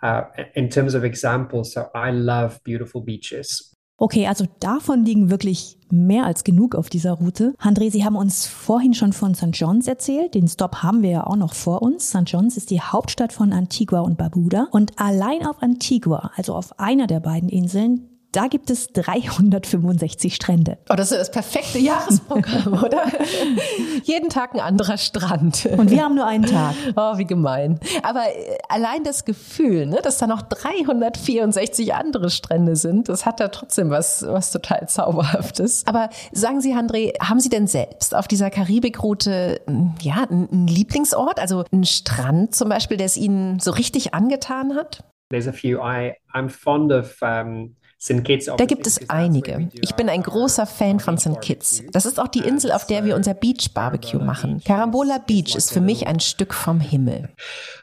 uh, 0.02 0.22
in 0.54 0.68
terms 0.68 0.94
of 0.94 1.04
examples, 1.04 1.72
so 1.72 1.88
I 1.94 2.10
love 2.10 2.60
beautiful 2.64 3.00
beaches. 3.00 3.77
Okay, 4.00 4.28
also 4.28 4.46
davon 4.60 5.04
liegen 5.04 5.28
wirklich 5.28 5.76
mehr 5.90 6.24
als 6.24 6.44
genug 6.44 6.76
auf 6.76 6.88
dieser 6.88 7.14
Route. 7.14 7.54
André, 7.60 7.90
Sie 7.90 8.04
haben 8.04 8.14
uns 8.14 8.46
vorhin 8.46 8.94
schon 8.94 9.12
von 9.12 9.34
St. 9.34 9.48
John's 9.52 9.88
erzählt. 9.88 10.34
Den 10.34 10.46
Stop 10.46 10.84
haben 10.84 11.02
wir 11.02 11.10
ja 11.10 11.26
auch 11.26 11.34
noch 11.34 11.52
vor 11.52 11.82
uns. 11.82 12.10
St. 12.10 12.22
John's 12.26 12.56
ist 12.56 12.70
die 12.70 12.80
Hauptstadt 12.80 13.32
von 13.32 13.52
Antigua 13.52 14.00
und 14.00 14.16
Barbuda. 14.16 14.68
Und 14.70 14.92
allein 15.00 15.44
auf 15.44 15.60
Antigua, 15.60 16.30
also 16.36 16.54
auf 16.54 16.78
einer 16.78 17.08
der 17.08 17.18
beiden 17.18 17.48
Inseln, 17.48 18.08
da 18.38 18.46
gibt 18.46 18.70
es 18.70 18.92
365 18.92 20.32
Strände. 20.32 20.78
Oh, 20.88 20.94
das 20.94 21.10
ist 21.10 21.18
das 21.18 21.30
perfekte 21.32 21.80
Jahresprogramm, 21.80 22.84
oder? 22.84 23.02
Jeden 24.04 24.28
Tag 24.28 24.54
ein 24.54 24.60
anderer 24.60 24.96
Strand. 24.96 25.66
Und 25.66 25.90
wir 25.90 26.04
haben 26.04 26.14
nur 26.14 26.24
einen 26.24 26.46
Tag. 26.46 26.76
Oh, 26.94 27.18
wie 27.18 27.24
gemein. 27.24 27.80
Aber 28.04 28.20
äh, 28.28 28.56
allein 28.68 29.02
das 29.02 29.24
Gefühl, 29.24 29.86
ne, 29.86 29.98
dass 30.04 30.18
da 30.18 30.28
noch 30.28 30.42
364 30.42 31.94
andere 31.94 32.30
Strände 32.30 32.76
sind, 32.76 33.08
das 33.08 33.26
hat 33.26 33.40
da 33.40 33.48
trotzdem 33.48 33.90
was, 33.90 34.24
was 34.24 34.52
total 34.52 34.88
Zauberhaftes. 34.88 35.82
Aber 35.88 36.08
sagen 36.30 36.60
Sie, 36.60 36.74
André, 36.74 37.18
haben 37.20 37.40
Sie 37.40 37.48
denn 37.48 37.66
selbst 37.66 38.14
auf 38.14 38.28
dieser 38.28 38.50
Karibikroute, 38.50 39.62
ja, 40.00 40.28
einen 40.30 40.68
Lieblingsort? 40.68 41.40
Also 41.40 41.64
einen 41.72 41.84
Strand 41.84 42.54
zum 42.54 42.68
Beispiel, 42.68 42.98
der 42.98 43.06
es 43.06 43.16
Ihnen 43.16 43.58
so 43.58 43.72
richtig 43.72 44.14
angetan 44.14 44.76
hat? 44.76 45.02
There's 45.30 45.48
a 45.48 45.52
few. 45.52 45.80
I, 45.80 46.14
I'm 46.32 46.48
fond 46.48 46.92
of 46.92 47.20
um 47.20 47.74
da 48.56 48.64
gibt 48.64 48.86
es 48.86 49.10
einige. 49.10 49.68
Ich 49.80 49.96
bin 49.96 50.08
ein 50.08 50.22
großer 50.22 50.66
Fan 50.66 51.00
von 51.00 51.18
St. 51.18 51.40
Kitts. 51.40 51.82
Das 51.92 52.06
ist 52.06 52.20
auch 52.20 52.28
die 52.28 52.40
Insel, 52.40 52.70
auf 52.70 52.86
der 52.86 53.04
wir 53.04 53.16
unser 53.16 53.34
Beach 53.34 53.74
Barbecue 53.74 54.20
machen. 54.20 54.62
Carambola 54.64 55.18
Beach 55.18 55.56
ist 55.56 55.72
für 55.72 55.80
mich 55.80 56.06
ein 56.06 56.20
Stück 56.20 56.54
vom 56.54 56.80
Himmel. 56.80 57.30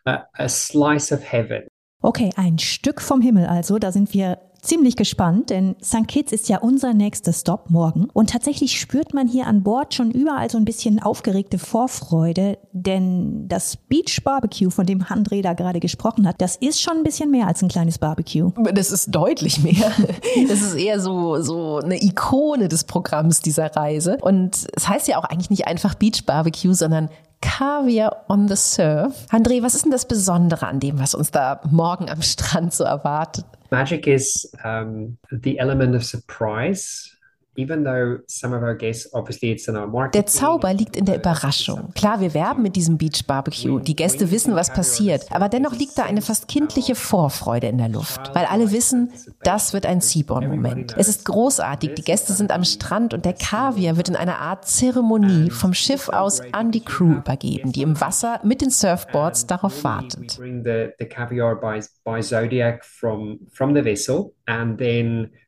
A 0.05 0.47
slice 0.47 1.13
of 1.13 1.21
heaven. 1.29 1.67
Okay, 2.01 2.29
ein 2.37 2.59
Stück 2.59 3.01
vom 3.01 3.19
Himmel 3.19 3.47
also. 3.47 3.77
Da 3.77 3.91
sind 3.91 4.13
wir 4.13 4.39
ziemlich 4.65 4.95
gespannt, 4.95 5.49
denn 5.49 5.75
St. 5.83 6.07
Kitts 6.07 6.31
ist 6.31 6.49
ja 6.49 6.57
unser 6.59 6.93
nächster 6.93 7.33
Stop 7.33 7.69
morgen. 7.69 8.07
Und 8.13 8.31
tatsächlich 8.31 8.79
spürt 8.79 9.13
man 9.13 9.27
hier 9.27 9.47
an 9.47 9.63
Bord 9.63 9.93
schon 9.93 10.11
überall 10.11 10.49
so 10.49 10.57
ein 10.57 10.65
bisschen 10.65 11.01
aufgeregte 11.01 11.57
Vorfreude, 11.57 12.57
denn 12.71 13.47
das 13.47 13.77
Beach 13.77 14.21
Barbecue, 14.23 14.69
von 14.69 14.85
dem 14.85 15.09
Handre 15.09 15.41
da 15.41 15.53
gerade 15.53 15.79
gesprochen 15.79 16.27
hat, 16.27 16.41
das 16.41 16.55
ist 16.55 16.81
schon 16.81 16.97
ein 16.97 17.03
bisschen 17.03 17.31
mehr 17.31 17.47
als 17.47 17.61
ein 17.61 17.69
kleines 17.69 17.97
Barbecue. 17.97 18.51
Das 18.73 18.91
ist 18.91 19.07
deutlich 19.13 19.61
mehr. 19.61 19.73
Das 20.47 20.61
ist 20.61 20.75
eher 20.75 20.99
so, 20.99 21.41
so 21.41 21.79
eine 21.79 22.01
Ikone 22.01 22.67
des 22.67 22.83
Programms 22.83 23.39
dieser 23.41 23.75
Reise. 23.75 24.17
Und 24.21 24.67
es 24.75 24.87
heißt 24.87 25.07
ja 25.07 25.17
auch 25.17 25.23
eigentlich 25.23 25.49
nicht 25.49 25.67
einfach 25.67 25.95
Beach 25.95 26.25
Barbecue, 26.25 26.73
sondern 26.73 27.09
Kaviar 27.45 28.25
on 28.27 28.47
the 28.47 28.55
Surf. 28.55 29.27
André, 29.31 29.61
was 29.61 29.75
ist 29.75 29.85
denn 29.85 29.91
das 29.91 30.07
Besondere 30.07 30.67
an 30.67 30.79
dem, 30.79 30.99
was 30.99 31.13
uns 31.13 31.31
da 31.31 31.61
morgen 31.69 32.09
am 32.09 32.21
Strand 32.21 32.73
so 32.73 32.83
erwartet? 32.83 33.45
Magic 33.69 34.07
is 34.07 34.51
um, 34.63 35.17
the 35.29 35.57
element 35.57 35.95
of 35.95 36.03
surprise 36.03 37.14
Der 40.13 40.25
Zauber 40.25 40.73
liegt 40.73 40.95
in 40.95 41.05
der 41.05 41.17
Überraschung. 41.17 41.91
Klar, 41.95 42.19
wir 42.19 42.33
werben 42.33 42.61
mit 42.61 42.75
diesem 42.75 42.97
Beach 42.97 43.25
Barbecue. 43.25 43.79
Die 43.79 43.95
Gäste 43.95 44.31
wissen, 44.31 44.55
was 44.55 44.73
passiert. 44.73 45.31
Aber 45.31 45.49
dennoch 45.49 45.73
liegt 45.73 45.97
da 45.97 46.03
eine 46.03 46.21
fast 46.21 46.47
kindliche 46.47 46.95
Vorfreude 46.95 47.67
in 47.67 47.77
der 47.77 47.89
Luft. 47.89 48.33
Weil 48.33 48.45
alle 48.45 48.71
wissen, 48.71 49.11
das 49.43 49.73
wird 49.73 49.85
ein 49.85 50.01
Seaborn-Moment. 50.01 50.95
Es 50.97 51.07
ist 51.07 51.25
großartig. 51.25 51.93
Die 51.95 52.03
Gäste 52.03 52.33
sind 52.33 52.51
am 52.51 52.63
Strand 52.63 53.13
und 53.13 53.25
der 53.25 53.33
Kaviar 53.33 53.97
wird 53.97 54.09
in 54.09 54.15
einer 54.15 54.39
Art 54.39 54.67
Zeremonie 54.67 55.49
vom 55.49 55.73
Schiff 55.73 56.09
aus 56.09 56.41
an 56.51 56.71
die 56.71 56.83
Crew 56.83 57.15
übergeben, 57.17 57.71
die 57.71 57.81
im 57.81 57.99
Wasser 58.01 58.39
mit 58.43 58.61
den 58.61 58.69
Surfboards 58.69 59.47
darauf 59.47 59.83
wartet. 59.83 60.39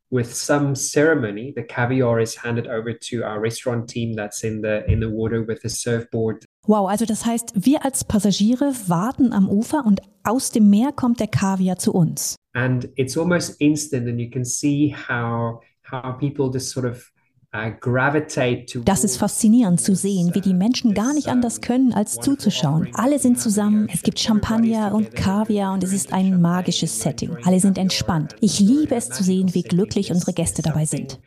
With 0.09 0.33
some 0.33 0.73
ceremony, 0.73 1.51
the 1.53 1.63
caviar 1.63 2.21
is 2.21 2.35
handed 2.35 2.67
over 2.67 2.93
to 2.93 3.23
our 3.23 3.41
restaurant 3.41 3.89
team 3.89 4.13
that's 4.15 4.43
in 4.43 4.61
the 4.61 4.89
in 4.89 5.01
the 5.01 5.09
water 5.09 5.43
with 5.43 5.61
the 5.63 5.69
surfboard. 5.69 6.45
Wow, 6.65 6.87
also 6.87 7.05
das 7.05 7.25
heißt, 7.25 7.53
wir 7.55 7.83
als 7.83 8.05
Passagiere 8.05 8.73
warten 8.87 9.33
am 9.33 9.49
Ufer 9.49 9.85
und 9.85 10.01
aus 10.23 10.51
dem 10.51 10.69
Meer 10.69 10.93
kommt 10.93 11.19
der 11.19 11.27
Kaviar 11.27 11.77
zu 11.77 11.93
uns. 11.93 12.35
And 12.53 12.87
it's 12.95 13.17
almost 13.17 13.59
instant 13.59 14.07
and 14.07 14.19
you 14.19 14.29
can 14.29 14.45
see 14.45 14.93
how 14.93 15.61
how 15.83 16.17
people 16.17 16.49
just 16.51 16.69
sort 16.69 16.85
of 16.85 17.11
das 17.51 19.03
ist 19.03 19.17
faszinierend 19.17 19.79
zu 19.79 19.95
sehen, 19.95 20.35
wie 20.35 20.41
die 20.41 20.53
Menschen 20.53 20.93
gar 20.93 21.13
nicht 21.13 21.27
anders 21.29 21.61
können, 21.61 21.93
als 21.93 22.15
zuzuschauen. 22.15 22.89
Alle 22.93 23.19
sind 23.19 23.39
zusammen, 23.39 23.87
es 23.91 24.01
gibt 24.01 24.19
Champagner 24.19 24.93
und 24.93 25.15
Kaviar 25.15 25.73
und 25.73 25.83
es 25.83 25.93
ist 25.93 26.11
ein 26.11 26.41
magisches 26.41 26.99
Setting. 26.99 27.37
Alle 27.43 27.59
sind 27.59 27.77
entspannt. 27.77 28.35
Ich 28.41 28.59
liebe 28.59 28.95
es 28.95 29.09
zu 29.09 29.23
sehen, 29.23 29.53
wie 29.53 29.63
glücklich 29.63 30.11
unsere 30.11 30.33
Gäste 30.33 30.61
dabei 30.61 30.85
sind. 30.85 31.19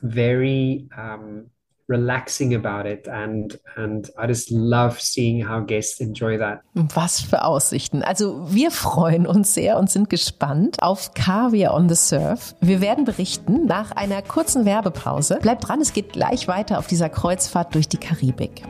Very 0.00 0.88
um, 0.96 1.50
relaxing 1.88 2.54
about 2.54 2.88
it 2.88 3.08
and 3.08 3.58
and 3.76 4.10
I 4.18 4.26
just 4.26 4.50
love 4.50 5.00
seeing 5.00 5.46
how 5.46 5.64
guests 5.64 6.00
enjoy 6.00 6.38
that. 6.38 6.60
Was 6.74 7.20
für 7.20 7.44
Aussichten. 7.44 8.02
Also 8.02 8.46
wir 8.52 8.70
freuen 8.70 9.26
uns 9.26 9.54
sehr 9.54 9.78
und 9.78 9.90
sind 9.90 10.08
gespannt 10.10 10.82
auf 10.82 11.14
Caviar 11.14 11.74
on 11.74 11.88
the 11.88 11.94
Surf. 11.94 12.54
Wir 12.60 12.80
werden 12.80 13.04
berichten 13.04 13.66
nach 13.66 13.92
einer 13.92 14.22
kurzen 14.22 14.64
Werbepause. 14.64 15.38
Bleibt 15.42 15.68
dran, 15.68 15.80
es 15.80 15.92
geht 15.92 16.12
gleich 16.12 16.48
weiter 16.48 16.78
auf 16.78 16.86
dieser 16.86 17.08
Kreuzfahrt 17.08 17.74
durch 17.74 17.88
die 17.88 17.98
Karibik. 17.98 18.62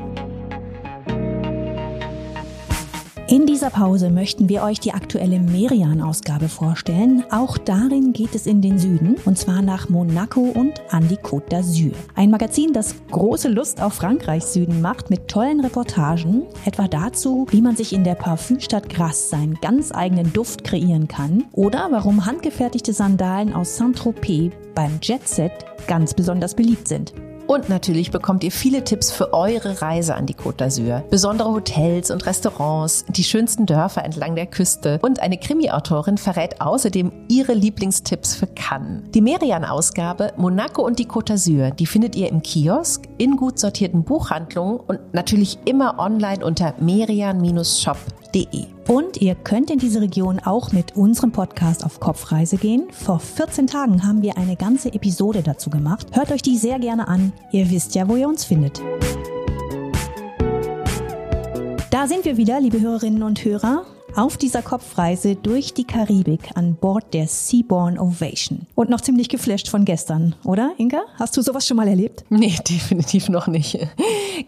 In 3.32 3.46
dieser 3.46 3.70
Pause 3.70 4.10
möchten 4.10 4.50
wir 4.50 4.62
euch 4.62 4.78
die 4.78 4.92
aktuelle 4.92 5.40
Merian-Ausgabe 5.40 6.50
vorstellen. 6.50 7.24
Auch 7.30 7.56
darin 7.56 8.12
geht 8.12 8.34
es 8.34 8.46
in 8.46 8.60
den 8.60 8.78
Süden, 8.78 9.16
und 9.24 9.38
zwar 9.38 9.62
nach 9.62 9.88
Monaco 9.88 10.42
und 10.42 10.82
an 10.90 11.08
die 11.08 11.16
Côte 11.16 11.48
d'Azur. 11.48 11.92
Ein 12.14 12.30
Magazin, 12.30 12.74
das 12.74 12.94
große 13.10 13.48
Lust 13.48 13.80
auf 13.80 13.94
Frankreichs 13.94 14.52
Süden 14.52 14.82
macht, 14.82 15.08
mit 15.08 15.28
tollen 15.28 15.60
Reportagen, 15.60 16.42
etwa 16.66 16.88
dazu, 16.88 17.46
wie 17.48 17.62
man 17.62 17.74
sich 17.74 17.94
in 17.94 18.04
der 18.04 18.16
Parfümstadt 18.16 18.90
Grasse 18.90 19.30
seinen 19.30 19.54
ganz 19.62 19.92
eigenen 19.92 20.30
Duft 20.34 20.62
kreieren 20.62 21.08
kann 21.08 21.44
oder 21.52 21.88
warum 21.90 22.26
handgefertigte 22.26 22.92
Sandalen 22.92 23.54
aus 23.54 23.78
Saint-Tropez 23.78 24.52
beim 24.74 24.98
Jet 25.00 25.26
Set 25.26 25.52
ganz 25.86 26.12
besonders 26.12 26.54
beliebt 26.54 26.86
sind. 26.86 27.14
Und 27.52 27.68
natürlich 27.68 28.10
bekommt 28.10 28.44
ihr 28.44 28.50
viele 28.50 28.82
Tipps 28.82 29.10
für 29.10 29.34
eure 29.34 29.82
Reise 29.82 30.14
an 30.14 30.24
die 30.24 30.34
Côte 30.34 30.56
d'Azur. 30.56 31.02
Besondere 31.10 31.52
Hotels 31.52 32.10
und 32.10 32.24
Restaurants, 32.24 33.04
die 33.10 33.24
schönsten 33.24 33.66
Dörfer 33.66 34.06
entlang 34.06 34.34
der 34.36 34.46
Küste 34.46 34.98
und 35.02 35.20
eine 35.20 35.36
Krimi-Autorin 35.36 36.16
verrät 36.16 36.62
außerdem 36.62 37.12
ihre 37.28 37.52
Lieblingstipps 37.52 38.34
für 38.34 38.46
Cannes. 38.46 39.02
Die 39.10 39.20
Merian-Ausgabe 39.20 40.32
Monaco 40.38 40.80
und 40.80 40.98
die 40.98 41.06
Côte 41.06 41.34
d'Azur, 41.34 41.72
die 41.72 41.84
findet 41.84 42.16
ihr 42.16 42.30
im 42.30 42.40
Kiosk, 42.40 43.02
in 43.18 43.36
gut 43.36 43.58
sortierten 43.58 44.02
Buchhandlungen 44.02 44.80
und 44.80 45.12
natürlich 45.12 45.58
immer 45.66 45.98
online 45.98 46.42
unter 46.42 46.72
merian-shop.de 46.80 48.21
www.kopfreise.de. 48.32 48.66
Und 48.88 49.20
ihr 49.20 49.34
könnt 49.34 49.70
in 49.70 49.78
diese 49.78 50.00
Region 50.00 50.40
auch 50.40 50.72
mit 50.72 50.96
unserem 50.96 51.32
Podcast 51.32 51.84
auf 51.84 52.00
Kopfreise 52.00 52.56
gehen. 52.56 52.88
Vor 52.90 53.20
14 53.20 53.66
Tagen 53.66 54.06
haben 54.06 54.22
wir 54.22 54.36
eine 54.36 54.56
ganze 54.56 54.92
Episode 54.92 55.42
dazu 55.42 55.70
gemacht. 55.70 56.08
Hört 56.12 56.32
euch 56.32 56.42
die 56.42 56.58
sehr 56.58 56.78
gerne 56.78 57.08
an. 57.08 57.32
Ihr 57.52 57.70
wisst 57.70 57.94
ja, 57.94 58.08
wo 58.08 58.16
ihr 58.16 58.28
uns 58.28 58.44
findet. 58.44 58.82
Da 61.90 62.08
sind 62.08 62.24
wir 62.24 62.36
wieder, 62.36 62.60
liebe 62.60 62.80
Hörerinnen 62.80 63.22
und 63.22 63.44
Hörer 63.44 63.84
auf 64.16 64.36
dieser 64.36 64.62
Kopfreise 64.62 65.36
durch 65.36 65.74
die 65.74 65.84
Karibik 65.84 66.50
an 66.54 66.74
Bord 66.74 67.14
der 67.14 67.26
Seaborn 67.26 67.98
Ovation. 67.98 68.66
Und 68.74 68.90
noch 68.90 69.00
ziemlich 69.00 69.28
geflasht 69.28 69.68
von 69.68 69.84
gestern, 69.84 70.34
oder 70.44 70.72
Inka? 70.78 71.02
Hast 71.18 71.36
du 71.36 71.42
sowas 71.42 71.66
schon 71.66 71.76
mal 71.76 71.88
erlebt? 71.88 72.24
Nee, 72.42 72.56
definitiv 72.68 73.28
noch 73.28 73.46
nicht. 73.46 73.78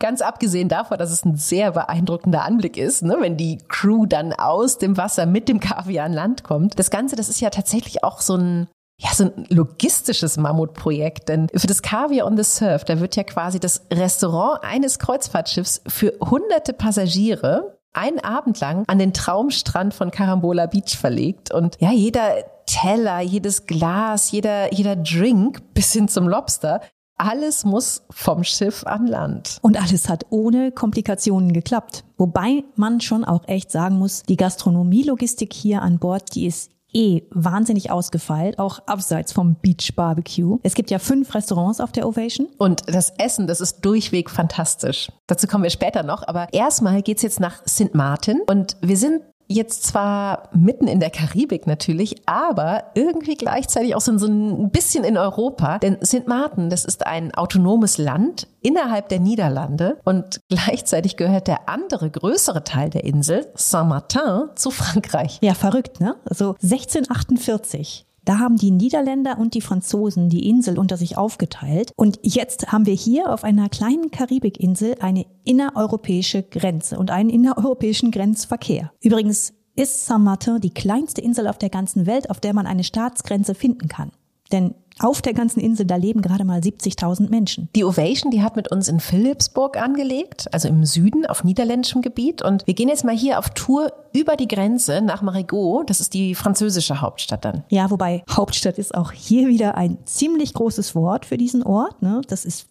Ganz 0.00 0.20
abgesehen 0.20 0.68
davon, 0.68 0.98
dass 0.98 1.12
es 1.12 1.24
ein 1.24 1.36
sehr 1.36 1.70
beeindruckender 1.70 2.42
Anblick 2.42 2.76
ist, 2.76 3.02
ne, 3.04 3.16
wenn 3.20 3.36
die 3.36 3.58
Crew 3.68 4.06
dann 4.06 4.32
aus 4.32 4.78
dem 4.78 4.96
Wasser 4.96 5.26
mit 5.26 5.48
dem 5.48 5.60
Kaviar 5.60 6.06
an 6.06 6.12
Land 6.12 6.42
kommt. 6.42 6.76
Das 6.76 6.90
Ganze, 6.90 7.14
das 7.14 7.28
ist 7.28 7.40
ja 7.40 7.50
tatsächlich 7.50 8.02
auch 8.02 8.20
so 8.20 8.36
ein 8.36 8.66
ja, 9.00 9.10
so 9.12 9.24
ein 9.24 9.46
logistisches 9.48 10.36
Mammutprojekt, 10.36 11.28
denn 11.28 11.48
für 11.54 11.66
das 11.66 11.82
Caviar 11.82 12.26
on 12.26 12.36
the 12.36 12.44
Surf, 12.44 12.84
da 12.84 13.00
wird 13.00 13.16
ja 13.16 13.24
quasi 13.24 13.58
das 13.58 13.82
Restaurant 13.92 14.62
eines 14.62 15.00
Kreuzfahrtschiffs 15.00 15.82
für 15.88 16.14
hunderte 16.20 16.72
Passagiere 16.72 17.78
einen 17.94 18.20
Abend 18.20 18.60
lang 18.60 18.84
an 18.86 18.98
den 18.98 19.12
Traumstrand 19.12 19.94
von 19.94 20.10
Carambola 20.10 20.66
Beach 20.66 20.96
verlegt 20.98 21.52
und 21.52 21.76
ja, 21.80 21.90
jeder 21.92 22.34
Teller, 22.66 23.20
jedes 23.20 23.66
Glas, 23.66 24.30
jeder, 24.30 24.72
jeder 24.72 24.96
Drink 24.96 25.74
bis 25.74 25.92
hin 25.92 26.08
zum 26.08 26.28
Lobster, 26.28 26.80
alles 27.16 27.64
muss 27.64 28.02
vom 28.10 28.42
Schiff 28.42 28.84
an 28.84 29.06
Land. 29.06 29.58
Und 29.62 29.80
alles 29.80 30.08
hat 30.08 30.26
ohne 30.30 30.72
Komplikationen 30.72 31.52
geklappt. 31.52 32.04
Wobei 32.16 32.64
man 32.74 33.00
schon 33.00 33.24
auch 33.24 33.46
echt 33.46 33.70
sagen 33.70 33.98
muss, 33.98 34.24
die 34.24 34.36
Gastronomielogistik 34.36 35.52
hier 35.52 35.82
an 35.82 35.98
Bord, 35.98 36.34
die 36.34 36.46
ist 36.46 36.73
eh 36.94 37.22
wahnsinnig 37.30 37.90
ausgefeilt, 37.90 38.58
auch 38.58 38.80
abseits 38.86 39.32
vom 39.32 39.56
Beach 39.56 39.94
Barbecue. 39.94 40.58
Es 40.62 40.74
gibt 40.74 40.90
ja 40.90 40.98
fünf 40.98 41.34
Restaurants 41.34 41.80
auf 41.80 41.92
der 41.92 42.06
Ovation. 42.06 42.48
Und 42.58 42.82
das 42.86 43.12
Essen, 43.18 43.46
das 43.46 43.60
ist 43.60 43.84
durchweg 43.84 44.30
fantastisch. 44.30 45.10
Dazu 45.26 45.46
kommen 45.46 45.64
wir 45.64 45.70
später 45.70 46.02
noch, 46.02 46.26
aber 46.26 46.52
erstmal 46.52 47.02
geht's 47.02 47.22
jetzt 47.22 47.40
nach 47.40 47.66
St. 47.66 47.94
Martin 47.94 48.40
und 48.46 48.76
wir 48.80 48.96
sind 48.96 49.22
jetzt 49.46 49.84
zwar 49.84 50.48
mitten 50.52 50.88
in 50.88 51.00
der 51.00 51.10
Karibik 51.10 51.66
natürlich, 51.66 52.22
aber 52.26 52.84
irgendwie 52.94 53.34
gleichzeitig 53.34 53.94
auch 53.94 54.00
so, 54.00 54.12
ein 54.12 54.70
bisschen 54.70 55.04
in 55.04 55.16
Europa. 55.16 55.78
Denn 55.78 55.98
St. 56.04 56.26
Martin, 56.26 56.70
das 56.70 56.84
ist 56.84 57.06
ein 57.06 57.34
autonomes 57.34 57.98
Land 57.98 58.48
innerhalb 58.62 59.08
der 59.08 59.20
Niederlande 59.20 59.98
und 60.04 60.40
gleichzeitig 60.48 61.16
gehört 61.16 61.48
der 61.48 61.68
andere 61.68 62.10
größere 62.10 62.64
Teil 62.64 62.90
der 62.90 63.04
Insel, 63.04 63.46
Saint-Martin, 63.54 64.48
zu 64.54 64.70
Frankreich. 64.70 65.38
Ja, 65.42 65.54
verrückt, 65.54 66.00
ne? 66.00 66.16
Also 66.24 66.56
1648 66.62 68.06
da 68.24 68.38
haben 68.38 68.56
die 68.56 68.70
Niederländer 68.70 69.38
und 69.38 69.54
die 69.54 69.60
Franzosen 69.60 70.28
die 70.28 70.48
Insel 70.48 70.78
unter 70.78 70.96
sich 70.96 71.16
aufgeteilt. 71.16 71.92
Und 71.96 72.18
jetzt 72.22 72.72
haben 72.72 72.86
wir 72.86 72.94
hier 72.94 73.32
auf 73.32 73.44
einer 73.44 73.68
kleinen 73.68 74.10
Karibikinsel 74.10 74.96
eine 75.00 75.26
innereuropäische 75.44 76.42
Grenze 76.42 76.98
und 76.98 77.10
einen 77.10 77.30
innereuropäischen 77.30 78.10
Grenzverkehr. 78.10 78.92
Übrigens 79.02 79.52
ist 79.76 80.06
Saint-Martin 80.06 80.60
die 80.60 80.72
kleinste 80.72 81.20
Insel 81.20 81.48
auf 81.48 81.58
der 81.58 81.70
ganzen 81.70 82.06
Welt, 82.06 82.30
auf 82.30 82.40
der 82.40 82.54
man 82.54 82.66
eine 82.66 82.84
Staatsgrenze 82.84 83.54
finden 83.54 83.88
kann. 83.88 84.12
Denn 84.52 84.74
auf 85.00 85.22
der 85.22 85.34
ganzen 85.34 85.60
Insel, 85.60 85.86
da 85.86 85.96
leben 85.96 86.22
gerade 86.22 86.44
mal 86.44 86.60
70.000 86.60 87.28
Menschen. 87.30 87.68
Die 87.74 87.84
Ovation, 87.84 88.30
die 88.30 88.42
hat 88.42 88.56
mit 88.56 88.70
uns 88.70 88.88
in 88.88 89.00
Philipsburg 89.00 89.76
angelegt, 89.76 90.52
also 90.52 90.68
im 90.68 90.84
Süden 90.84 91.26
auf 91.26 91.44
niederländischem 91.44 92.02
Gebiet. 92.02 92.42
Und 92.42 92.66
wir 92.66 92.74
gehen 92.74 92.88
jetzt 92.88 93.04
mal 93.04 93.16
hier 93.16 93.38
auf 93.38 93.50
Tour 93.50 93.92
über 94.12 94.36
die 94.36 94.48
Grenze 94.48 95.00
nach 95.00 95.22
Marigot. 95.22 95.90
Das 95.90 96.00
ist 96.00 96.14
die 96.14 96.34
französische 96.34 97.00
Hauptstadt 97.00 97.44
dann. 97.44 97.64
Ja, 97.68 97.90
wobei 97.90 98.22
Hauptstadt 98.30 98.78
ist 98.78 98.94
auch 98.94 99.12
hier 99.12 99.48
wieder 99.48 99.76
ein 99.76 99.98
ziemlich 100.04 100.54
großes 100.54 100.94
Wort 100.94 101.26
für 101.26 101.36
diesen 101.36 101.62
Ort. 101.64 102.00
Ne? 102.00 102.20
Das 102.28 102.44
ist 102.44 102.68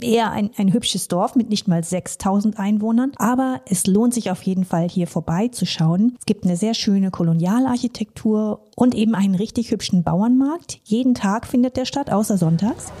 eher 0.00 0.30
ein, 0.30 0.50
ein 0.56 0.72
hübsches 0.72 1.08
Dorf 1.08 1.34
mit 1.34 1.48
nicht 1.48 1.68
mal 1.68 1.82
6000 1.82 2.58
Einwohnern. 2.58 3.12
Aber 3.16 3.60
es 3.68 3.86
lohnt 3.86 4.14
sich 4.14 4.30
auf 4.30 4.42
jeden 4.42 4.64
Fall 4.64 4.88
hier 4.88 5.06
vorbeizuschauen. 5.06 6.16
Es 6.18 6.26
gibt 6.26 6.44
eine 6.44 6.56
sehr 6.56 6.74
schöne 6.74 7.10
Kolonialarchitektur 7.10 8.60
und 8.76 8.94
eben 8.94 9.14
einen 9.14 9.34
richtig 9.34 9.70
hübschen 9.70 10.02
Bauernmarkt. 10.02 10.80
Jeden 10.84 11.14
Tag 11.14 11.46
findet 11.46 11.76
der 11.76 11.84
statt, 11.84 12.10
außer 12.10 12.38
sonntags. 12.38 12.92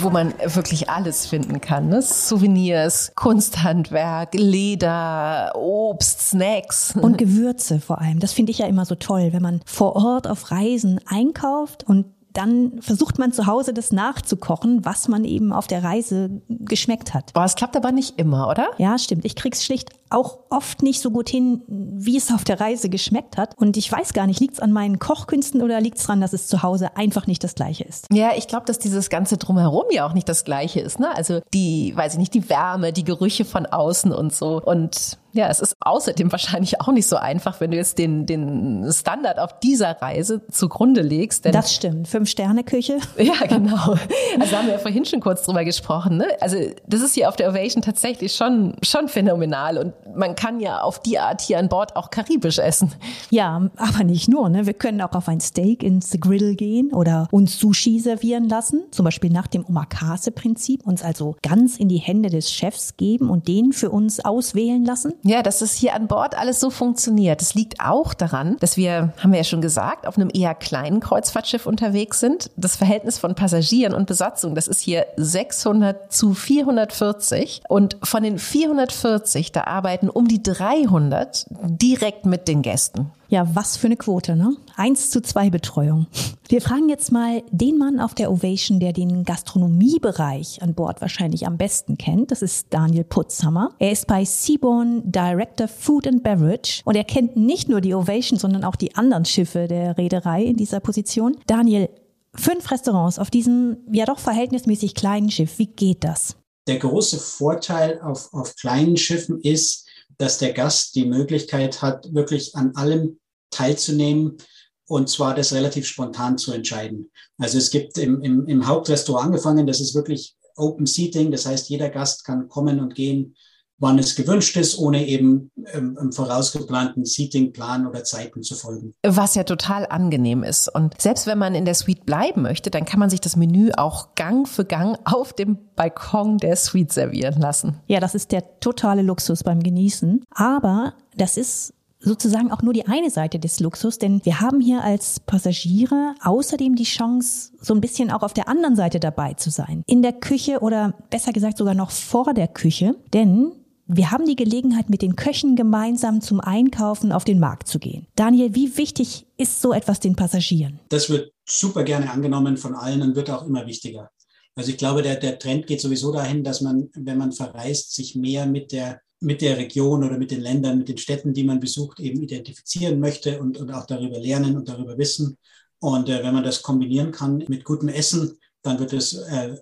Wo 0.00 0.10
man 0.10 0.34
wirklich 0.44 0.90
alles 0.90 1.26
finden 1.26 1.60
kann. 1.60 1.88
Ne? 1.88 2.02
Souvenirs, 2.02 3.12
Kunsthandwerk, 3.14 4.34
Leder, 4.34 5.52
Obst, 5.54 6.30
Snacks. 6.30 6.94
Und 7.00 7.18
Gewürze 7.18 7.80
vor 7.80 8.00
allem. 8.00 8.20
Das 8.20 8.32
finde 8.32 8.52
ich 8.52 8.58
ja 8.58 8.66
immer 8.66 8.84
so 8.84 8.94
toll, 8.94 9.32
wenn 9.32 9.42
man 9.42 9.60
vor 9.64 9.96
Ort 9.96 10.26
auf 10.26 10.50
Reisen 10.50 11.00
einkauft 11.06 11.84
und 11.84 12.06
dann 12.32 12.80
versucht 12.80 13.18
man 13.18 13.32
zu 13.32 13.46
Hause 13.46 13.72
das 13.72 13.92
nachzukochen, 13.92 14.84
was 14.84 15.08
man 15.08 15.24
eben 15.24 15.52
auf 15.52 15.66
der 15.66 15.84
Reise 15.84 16.42
geschmeckt 16.48 17.14
hat. 17.14 17.32
Boah, 17.32 17.44
es 17.44 17.54
klappt 17.54 17.76
aber 17.76 17.92
nicht 17.92 18.18
immer, 18.18 18.48
oder? 18.48 18.70
Ja, 18.78 18.98
stimmt. 18.98 19.24
Ich 19.24 19.36
krieg's 19.36 19.64
schlicht 19.64 19.90
auch 20.12 20.38
oft 20.50 20.82
nicht 20.82 21.00
so 21.00 21.10
gut 21.10 21.28
hin, 21.28 21.62
wie 21.66 22.16
es 22.16 22.32
auf 22.32 22.44
der 22.44 22.60
Reise 22.60 22.88
geschmeckt 22.88 23.36
hat. 23.36 23.56
Und 23.56 23.76
ich 23.76 23.90
weiß 23.90 24.12
gar 24.12 24.26
nicht, 24.26 24.40
liegt's 24.40 24.60
an 24.60 24.72
meinen 24.72 24.98
Kochkünsten 24.98 25.62
oder 25.62 25.80
liegt's 25.80 26.02
daran, 26.02 26.20
dass 26.20 26.32
es 26.32 26.46
zu 26.46 26.62
Hause 26.62 26.96
einfach 26.96 27.26
nicht 27.26 27.42
das 27.42 27.54
Gleiche 27.54 27.84
ist? 27.84 28.06
Ja, 28.12 28.32
ich 28.36 28.46
glaube, 28.46 28.66
dass 28.66 28.78
dieses 28.78 29.08
ganze 29.10 29.38
Drumherum 29.38 29.84
ja 29.90 30.06
auch 30.06 30.12
nicht 30.12 30.28
das 30.28 30.44
Gleiche 30.44 30.80
ist. 30.80 31.00
Ne? 31.00 31.14
Also 31.14 31.40
die, 31.54 31.92
weiß 31.96 32.14
ich 32.14 32.18
nicht, 32.18 32.34
die 32.34 32.48
Wärme, 32.48 32.92
die 32.92 33.04
Gerüche 33.04 33.44
von 33.44 33.66
außen 33.66 34.12
und 34.12 34.34
so. 34.34 34.60
Und 34.60 35.18
ja, 35.32 35.48
es 35.48 35.60
ist 35.60 35.76
außerdem 35.80 36.30
wahrscheinlich 36.30 36.80
auch 36.80 36.92
nicht 36.92 37.06
so 37.06 37.16
einfach, 37.16 37.60
wenn 37.60 37.70
du 37.70 37.76
jetzt 37.76 37.98
den, 37.98 38.26
den 38.26 38.86
Standard 38.92 39.38
auf 39.38 39.58
dieser 39.60 40.02
Reise 40.02 40.42
zugrunde 40.50 41.00
legst. 41.00 41.44
Denn 41.44 41.52
das 41.52 41.74
stimmt. 41.74 42.08
Fünf-Sterne-Küche. 42.08 42.98
Ja, 43.22 43.46
genau. 43.46 43.94
Also 44.40 44.56
haben 44.56 44.66
wir 44.66 44.72
ja 44.72 44.78
vorhin 44.78 45.04
schon 45.04 45.20
kurz 45.20 45.44
drüber 45.44 45.64
gesprochen. 45.64 46.16
Ne? 46.16 46.26
Also 46.40 46.56
das 46.88 47.02
ist 47.02 47.14
hier 47.14 47.28
auf 47.28 47.36
der 47.36 47.50
Ovation 47.50 47.80
tatsächlich 47.80 48.34
schon, 48.34 48.74
schon 48.82 49.06
phänomenal. 49.06 49.78
Und 49.78 49.92
man 50.16 50.34
kann 50.34 50.58
ja 50.58 50.80
auf 50.80 50.98
die 50.98 51.20
Art 51.20 51.40
hier 51.40 51.58
an 51.58 51.68
Bord 51.68 51.94
auch 51.94 52.10
karibisch 52.10 52.58
essen. 52.58 52.92
Ja, 53.30 53.70
aber 53.76 54.04
nicht 54.04 54.28
nur. 54.28 54.48
Ne? 54.48 54.66
Wir 54.66 54.74
können 54.74 55.00
auch 55.02 55.12
auf 55.12 55.28
ein 55.28 55.40
Steak 55.40 55.84
ins 55.84 56.10
Grill 56.18 56.56
gehen 56.56 56.92
oder 56.92 57.28
uns 57.30 57.58
Sushi 57.60 58.00
servieren 58.00 58.48
lassen. 58.48 58.82
Zum 58.90 59.04
Beispiel 59.04 59.30
nach 59.30 59.46
dem 59.46 59.64
Omakase-Prinzip. 59.64 60.84
Uns 60.84 61.02
also 61.04 61.36
ganz 61.42 61.76
in 61.76 61.88
die 61.88 61.98
Hände 61.98 62.28
des 62.28 62.50
Chefs 62.50 62.96
geben 62.96 63.30
und 63.30 63.46
den 63.46 63.72
für 63.72 63.90
uns 63.90 64.24
auswählen 64.24 64.84
lassen. 64.84 65.12
Ja, 65.24 65.42
dass 65.42 65.60
es 65.60 65.72
hier 65.74 65.94
an 65.94 66.08
Bord 66.08 66.36
alles 66.36 66.58
so 66.58 66.70
funktioniert. 66.70 67.40
Das 67.40 67.54
liegt 67.54 67.80
auch 67.80 68.12
daran, 68.12 68.56
dass 68.58 68.76
wir, 68.76 69.12
haben 69.18 69.30
wir 69.30 69.38
ja 69.38 69.44
schon 69.44 69.60
gesagt, 69.60 70.06
auf 70.06 70.16
einem 70.16 70.30
eher 70.32 70.54
kleinen 70.54 71.00
Kreuzfahrtschiff 71.00 71.66
unterwegs 71.66 72.18
sind. 72.18 72.50
Das 72.56 72.76
Verhältnis 72.76 73.18
von 73.18 73.34
Passagieren 73.34 73.94
und 73.94 74.06
Besatzung, 74.06 74.54
das 74.54 74.66
ist 74.66 74.80
hier 74.80 75.06
600 75.16 76.12
zu 76.12 76.34
440. 76.34 77.62
Und 77.68 77.96
von 78.02 78.22
den 78.22 78.38
440, 78.38 79.52
da 79.52 79.64
arbeiten 79.64 80.08
um 80.08 80.26
die 80.26 80.42
300 80.42 81.46
direkt 81.50 82.26
mit 82.26 82.48
den 82.48 82.62
Gästen. 82.62 83.12
Ja, 83.32 83.48
was 83.54 83.78
für 83.78 83.86
eine 83.86 83.96
Quote, 83.96 84.36
ne? 84.36 84.54
Eins 84.76 85.08
zu 85.08 85.22
zwei 85.22 85.48
Betreuung. 85.48 86.06
Wir 86.50 86.60
fragen 86.60 86.90
jetzt 86.90 87.12
mal 87.12 87.42
den 87.50 87.78
Mann 87.78 87.98
auf 87.98 88.14
der 88.14 88.30
Ovation, 88.30 88.78
der 88.78 88.92
den 88.92 89.24
Gastronomiebereich 89.24 90.60
an 90.60 90.74
Bord 90.74 91.00
wahrscheinlich 91.00 91.46
am 91.46 91.56
besten 91.56 91.96
kennt. 91.96 92.30
Das 92.30 92.42
ist 92.42 92.66
Daniel 92.68 93.04
Putzhammer. 93.04 93.70
Er 93.78 93.90
ist 93.90 94.06
bei 94.06 94.26
Seaborn 94.26 95.10
Director 95.10 95.66
Food 95.66 96.06
and 96.06 96.22
Beverage 96.22 96.82
und 96.84 96.94
er 96.94 97.04
kennt 97.04 97.34
nicht 97.34 97.70
nur 97.70 97.80
die 97.80 97.94
Ovation, 97.94 98.38
sondern 98.38 98.64
auch 98.64 98.76
die 98.76 98.96
anderen 98.96 99.24
Schiffe 99.24 99.66
der 99.66 99.96
Reederei 99.96 100.42
in 100.42 100.58
dieser 100.58 100.80
Position. 100.80 101.38
Daniel, 101.46 101.88
fünf 102.34 102.70
Restaurants 102.70 103.18
auf 103.18 103.30
diesem 103.30 103.78
ja 103.90 104.04
doch 104.04 104.18
verhältnismäßig 104.18 104.94
kleinen 104.94 105.30
Schiff. 105.30 105.58
Wie 105.58 105.68
geht 105.68 106.04
das? 106.04 106.36
Der 106.66 106.78
große 106.78 107.16
Vorteil 107.16 107.98
auf, 108.02 108.28
auf 108.34 108.54
kleinen 108.56 108.98
Schiffen 108.98 109.40
ist, 109.40 109.88
dass 110.18 110.36
der 110.36 110.52
Gast 110.52 110.94
die 110.96 111.06
Möglichkeit 111.06 111.80
hat, 111.80 112.12
wirklich 112.12 112.54
an 112.54 112.76
allem 112.76 113.18
teilzunehmen 113.52 114.38
und 114.86 115.08
zwar 115.08 115.34
das 115.34 115.52
relativ 115.52 115.86
spontan 115.86 116.38
zu 116.38 116.52
entscheiden. 116.52 117.10
Also 117.38 117.58
es 117.58 117.70
gibt 117.70 117.96
im, 117.98 118.20
im, 118.20 118.46
im 118.46 118.66
Hauptrestaurant 118.66 119.26
angefangen, 119.26 119.66
das 119.66 119.80
ist 119.80 119.94
wirklich 119.94 120.36
Open 120.56 120.86
Seating, 120.86 121.30
das 121.30 121.46
heißt, 121.46 121.70
jeder 121.70 121.88
Gast 121.88 122.24
kann 122.24 122.48
kommen 122.48 122.80
und 122.80 122.94
gehen, 122.94 123.34
wann 123.82 123.98
es 123.98 124.14
gewünscht 124.14 124.56
ist, 124.56 124.78
ohne 124.78 125.06
eben 125.06 125.50
ähm, 125.72 125.98
im 126.00 126.12
vorausgeplanten 126.12 127.04
Seatingplan 127.04 127.86
oder 127.86 128.04
Zeiten 128.04 128.42
zu 128.42 128.54
folgen. 128.54 128.94
Was 129.02 129.34
ja 129.34 129.42
total 129.42 129.86
angenehm 129.86 130.44
ist. 130.44 130.68
Und 130.72 131.00
selbst 131.00 131.26
wenn 131.26 131.38
man 131.38 131.54
in 131.54 131.64
der 131.64 131.74
Suite 131.74 132.06
bleiben 132.06 132.42
möchte, 132.42 132.70
dann 132.70 132.84
kann 132.84 133.00
man 133.00 133.10
sich 133.10 133.20
das 133.20 133.34
Menü 133.34 133.70
auch 133.76 134.14
Gang 134.14 134.46
für 134.46 134.64
Gang 134.64 134.98
auf 135.04 135.32
dem 135.32 135.58
Balkon 135.74 136.38
der 136.38 136.54
Suite 136.56 136.92
servieren 136.92 137.40
lassen. 137.40 137.80
Ja, 137.88 137.98
das 137.98 138.14
ist 138.14 138.30
der 138.30 138.60
totale 138.60 139.02
Luxus 139.02 139.42
beim 139.42 139.62
Genießen. 139.62 140.22
Aber 140.30 140.94
das 141.16 141.36
ist 141.36 141.74
sozusagen 142.02 142.50
auch 142.50 142.62
nur 142.62 142.72
die 142.72 142.86
eine 142.86 143.10
Seite 143.10 143.38
des 143.38 143.60
Luxus, 143.60 143.98
denn 143.98 144.20
wir 144.24 144.40
haben 144.40 144.60
hier 144.60 144.82
als 144.82 145.20
Passagiere 145.20 146.14
außerdem 146.22 146.74
die 146.74 146.84
Chance, 146.84 147.52
so 147.60 147.74
ein 147.74 147.80
bisschen 147.80 148.10
auch 148.10 148.22
auf 148.22 148.34
der 148.34 148.48
anderen 148.48 148.76
Seite 148.76 149.00
dabei 149.00 149.34
zu 149.34 149.50
sein. 149.50 149.82
In 149.86 150.02
der 150.02 150.12
Küche 150.12 150.60
oder 150.60 150.94
besser 151.10 151.32
gesagt 151.32 151.58
sogar 151.58 151.74
noch 151.74 151.90
vor 151.90 152.34
der 152.34 152.48
Küche, 152.48 152.96
denn 153.12 153.52
wir 153.86 154.10
haben 154.10 154.26
die 154.26 154.36
Gelegenheit, 154.36 154.88
mit 154.88 155.02
den 155.02 155.16
Köchen 155.16 155.56
gemeinsam 155.56 156.20
zum 156.20 156.40
Einkaufen 156.40 157.12
auf 157.12 157.24
den 157.24 157.38
Markt 157.38 157.68
zu 157.68 157.78
gehen. 157.78 158.06
Daniel, 158.14 158.54
wie 158.54 158.76
wichtig 158.76 159.26
ist 159.36 159.60
so 159.60 159.72
etwas 159.72 160.00
den 160.00 160.16
Passagieren? 160.16 160.80
Das 160.88 161.10
wird 161.10 161.32
super 161.44 161.84
gerne 161.84 162.10
angenommen 162.10 162.56
von 162.56 162.74
allen 162.74 163.02
und 163.02 163.16
wird 163.16 163.30
auch 163.30 163.46
immer 163.46 163.66
wichtiger. 163.66 164.10
Also 164.54 164.70
ich 164.70 164.76
glaube, 164.76 165.02
der, 165.02 165.16
der 165.16 165.38
Trend 165.38 165.66
geht 165.66 165.80
sowieso 165.80 166.12
dahin, 166.12 166.44
dass 166.44 166.60
man, 166.60 166.90
wenn 166.94 167.18
man 167.18 167.32
verreist, 167.32 167.94
sich 167.94 168.14
mehr 168.14 168.46
mit 168.46 168.72
der 168.72 169.00
mit 169.22 169.40
der 169.40 169.56
Region 169.56 170.04
oder 170.04 170.18
mit 170.18 170.30
den 170.30 170.40
Ländern, 170.40 170.78
mit 170.78 170.88
den 170.88 170.98
Städten, 170.98 171.32
die 171.32 171.44
man 171.44 171.60
besucht, 171.60 172.00
eben 172.00 172.20
identifizieren 172.22 172.98
möchte 172.98 173.40
und, 173.40 173.56
und 173.56 173.70
auch 173.70 173.86
darüber 173.86 174.18
lernen 174.18 174.56
und 174.56 174.68
darüber 174.68 174.98
wissen. 174.98 175.38
Und 175.78 176.08
äh, 176.08 176.22
wenn 176.22 176.34
man 176.34 176.44
das 176.44 176.62
kombinieren 176.62 177.12
kann 177.12 177.44
mit 177.48 177.64
gutem 177.64 177.88
Essen, 177.88 178.38
dann 178.62 178.78
wird 178.78 178.92
es 178.92 179.14
äh, 179.14 179.56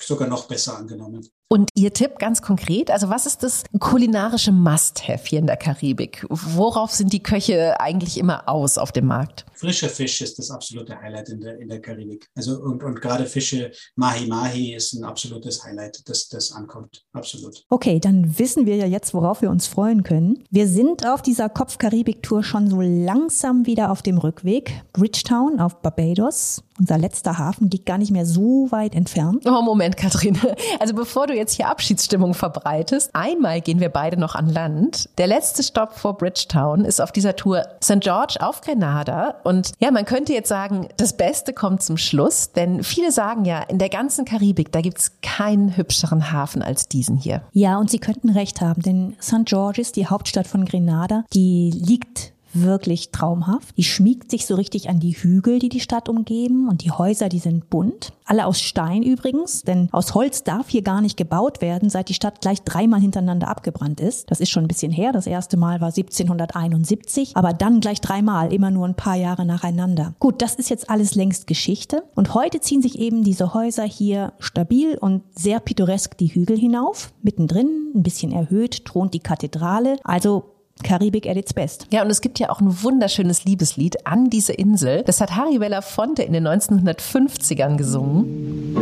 sogar 0.00 0.28
noch 0.28 0.46
besser 0.48 0.76
angenommen. 0.76 1.26
Und 1.48 1.70
Ihr 1.74 1.92
Tipp 1.92 2.18
ganz 2.18 2.42
konkret, 2.42 2.90
also 2.90 3.08
was 3.08 3.24
ist 3.24 3.44
das 3.44 3.62
kulinarische 3.78 4.50
Must-Have 4.50 5.28
hier 5.28 5.38
in 5.38 5.46
der 5.46 5.56
Karibik? 5.56 6.26
Worauf 6.28 6.90
sind 6.90 7.12
die 7.12 7.22
Köche 7.22 7.78
eigentlich 7.80 8.18
immer 8.18 8.48
aus 8.48 8.78
auf 8.78 8.90
dem 8.90 9.06
Markt? 9.06 9.46
Frischer 9.54 9.88
Fisch 9.88 10.20
ist 10.22 10.40
das 10.40 10.50
absolute 10.50 11.00
Highlight 11.00 11.28
in 11.28 11.40
der, 11.40 11.60
in 11.60 11.68
der 11.68 11.80
Karibik. 11.80 12.28
Also 12.34 12.60
und, 12.60 12.82
und 12.82 13.00
gerade 13.00 13.26
Fische, 13.26 13.70
Mahi-Mahi 13.94 14.74
ist 14.74 14.94
ein 14.94 15.04
absolutes 15.04 15.62
Highlight, 15.64 16.02
das, 16.08 16.28
das 16.28 16.50
ankommt. 16.50 17.04
Absolut. 17.12 17.64
Okay, 17.68 18.00
dann 18.00 18.36
wissen 18.40 18.66
wir 18.66 18.74
ja 18.74 18.86
jetzt, 18.86 19.14
worauf 19.14 19.40
wir 19.40 19.50
uns 19.50 19.68
freuen 19.68 20.02
können. 20.02 20.42
Wir 20.50 20.66
sind 20.66 21.06
auf 21.06 21.22
dieser 21.22 21.48
Kopf-Karibik-Tour 21.48 22.42
schon 22.42 22.68
so 22.68 22.80
langsam 22.80 23.66
wieder 23.66 23.92
auf 23.92 24.02
dem 24.02 24.18
Rückweg. 24.18 24.82
Bridgetown 24.92 25.60
auf 25.60 25.80
Barbados. 25.80 26.65
Unser 26.78 26.98
letzter 26.98 27.38
Hafen 27.38 27.70
liegt 27.70 27.86
gar 27.86 27.98
nicht 27.98 28.10
mehr 28.10 28.26
so 28.26 28.70
weit 28.70 28.94
entfernt. 28.94 29.44
Oh, 29.46 29.62
Moment, 29.62 29.96
Katrin. 29.96 30.38
Also 30.78 30.94
bevor 30.94 31.26
du 31.26 31.34
jetzt 31.34 31.52
hier 31.52 31.68
Abschiedsstimmung 31.68 32.34
verbreitest. 32.34 33.10
Einmal 33.14 33.60
gehen 33.60 33.80
wir 33.80 33.88
beide 33.88 34.18
noch 34.18 34.34
an 34.34 34.48
Land. 34.48 35.08
Der 35.18 35.26
letzte 35.26 35.62
Stopp 35.62 35.94
vor 35.94 36.16
Bridgetown 36.16 36.84
ist 36.84 37.00
auf 37.00 37.12
dieser 37.12 37.36
Tour 37.36 37.64
St. 37.82 38.00
George 38.00 38.36
auf 38.40 38.60
Grenada. 38.60 39.36
Und 39.44 39.72
ja, 39.78 39.90
man 39.90 40.04
könnte 40.04 40.32
jetzt 40.32 40.48
sagen, 40.48 40.88
das 40.96 41.16
Beste 41.16 41.52
kommt 41.52 41.82
zum 41.82 41.96
Schluss, 41.96 42.52
denn 42.52 42.82
viele 42.82 43.12
sagen 43.12 43.44
ja, 43.44 43.62
in 43.62 43.78
der 43.78 43.88
ganzen 43.88 44.24
Karibik, 44.24 44.72
da 44.72 44.80
gibt's 44.80 45.12
keinen 45.22 45.76
hübscheren 45.76 46.32
Hafen 46.32 46.62
als 46.62 46.88
diesen 46.88 47.16
hier. 47.16 47.42
Ja, 47.52 47.78
und 47.78 47.90
Sie 47.90 47.98
könnten 47.98 48.30
recht 48.30 48.60
haben, 48.60 48.82
denn 48.82 49.16
St. 49.20 49.44
George 49.46 49.80
ist 49.80 49.96
die 49.96 50.06
Hauptstadt 50.06 50.46
von 50.46 50.64
Grenada. 50.64 51.24
Die 51.32 51.70
liegt 51.70 52.32
wirklich 52.62 53.10
traumhaft. 53.10 53.76
Die 53.76 53.84
schmiegt 53.84 54.30
sich 54.30 54.46
so 54.46 54.54
richtig 54.54 54.88
an 54.88 55.00
die 55.00 55.12
Hügel, 55.12 55.58
die 55.58 55.68
die 55.68 55.80
Stadt 55.80 56.08
umgeben 56.08 56.68
und 56.68 56.84
die 56.84 56.90
Häuser, 56.90 57.28
die 57.28 57.38
sind 57.38 57.70
bunt. 57.70 58.12
Alle 58.24 58.46
aus 58.46 58.60
Stein 58.60 59.02
übrigens, 59.02 59.62
denn 59.62 59.88
aus 59.92 60.14
Holz 60.14 60.42
darf 60.42 60.68
hier 60.68 60.82
gar 60.82 61.00
nicht 61.00 61.16
gebaut 61.16 61.60
werden, 61.60 61.90
seit 61.90 62.08
die 62.08 62.14
Stadt 62.14 62.40
gleich 62.40 62.62
dreimal 62.62 63.00
hintereinander 63.00 63.48
abgebrannt 63.48 64.00
ist. 64.00 64.30
Das 64.30 64.40
ist 64.40 64.50
schon 64.50 64.64
ein 64.64 64.68
bisschen 64.68 64.90
her. 64.90 65.12
Das 65.12 65.26
erste 65.26 65.56
Mal 65.56 65.80
war 65.80 65.88
1771, 65.88 67.36
aber 67.36 67.52
dann 67.52 67.80
gleich 67.80 68.00
dreimal, 68.00 68.52
immer 68.52 68.70
nur 68.70 68.86
ein 68.86 68.96
paar 68.96 69.16
Jahre 69.16 69.46
nacheinander. 69.46 70.14
Gut, 70.18 70.42
das 70.42 70.56
ist 70.56 70.70
jetzt 70.70 70.90
alles 70.90 71.14
längst 71.14 71.46
Geschichte 71.46 72.02
und 72.14 72.34
heute 72.34 72.60
ziehen 72.60 72.82
sich 72.82 72.98
eben 72.98 73.22
diese 73.22 73.54
Häuser 73.54 73.84
hier 73.84 74.32
stabil 74.38 74.96
und 74.98 75.22
sehr 75.38 75.60
pittoresk 75.60 76.18
die 76.18 76.34
Hügel 76.34 76.58
hinauf. 76.58 77.12
Mittendrin, 77.22 77.92
ein 77.94 78.02
bisschen 78.02 78.32
erhöht, 78.32 78.84
thront 78.84 79.14
die 79.14 79.20
Kathedrale. 79.20 79.98
Also 80.02 80.55
Karibik 80.82 81.26
at 81.26 81.36
its 81.36 81.54
best. 81.54 81.86
Ja, 81.90 82.02
und 82.02 82.10
es 82.10 82.20
gibt 82.20 82.38
ja 82.38 82.50
auch 82.50 82.60
ein 82.60 82.82
wunderschönes 82.82 83.44
Liebeslied 83.44 84.06
an 84.06 84.30
diese 84.30 84.52
Insel. 84.52 85.02
Das 85.04 85.20
hat 85.20 85.34
Harry 85.34 85.58
Belafonte 85.58 86.22
in 86.22 86.32
den 86.32 86.46
1950ern 86.46 87.76
gesungen. 87.76 88.76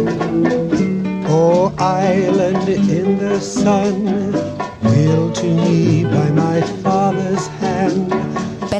Oh, 1.28 1.70
island 1.78 2.68
in 2.68 3.18
the 3.18 3.40
sun, 3.40 4.32
built 4.82 5.34
to 5.34 5.46
me 5.46 6.04
by 6.04 6.30
my 6.30 6.60
father's 6.82 7.48
hand. 7.60 8.23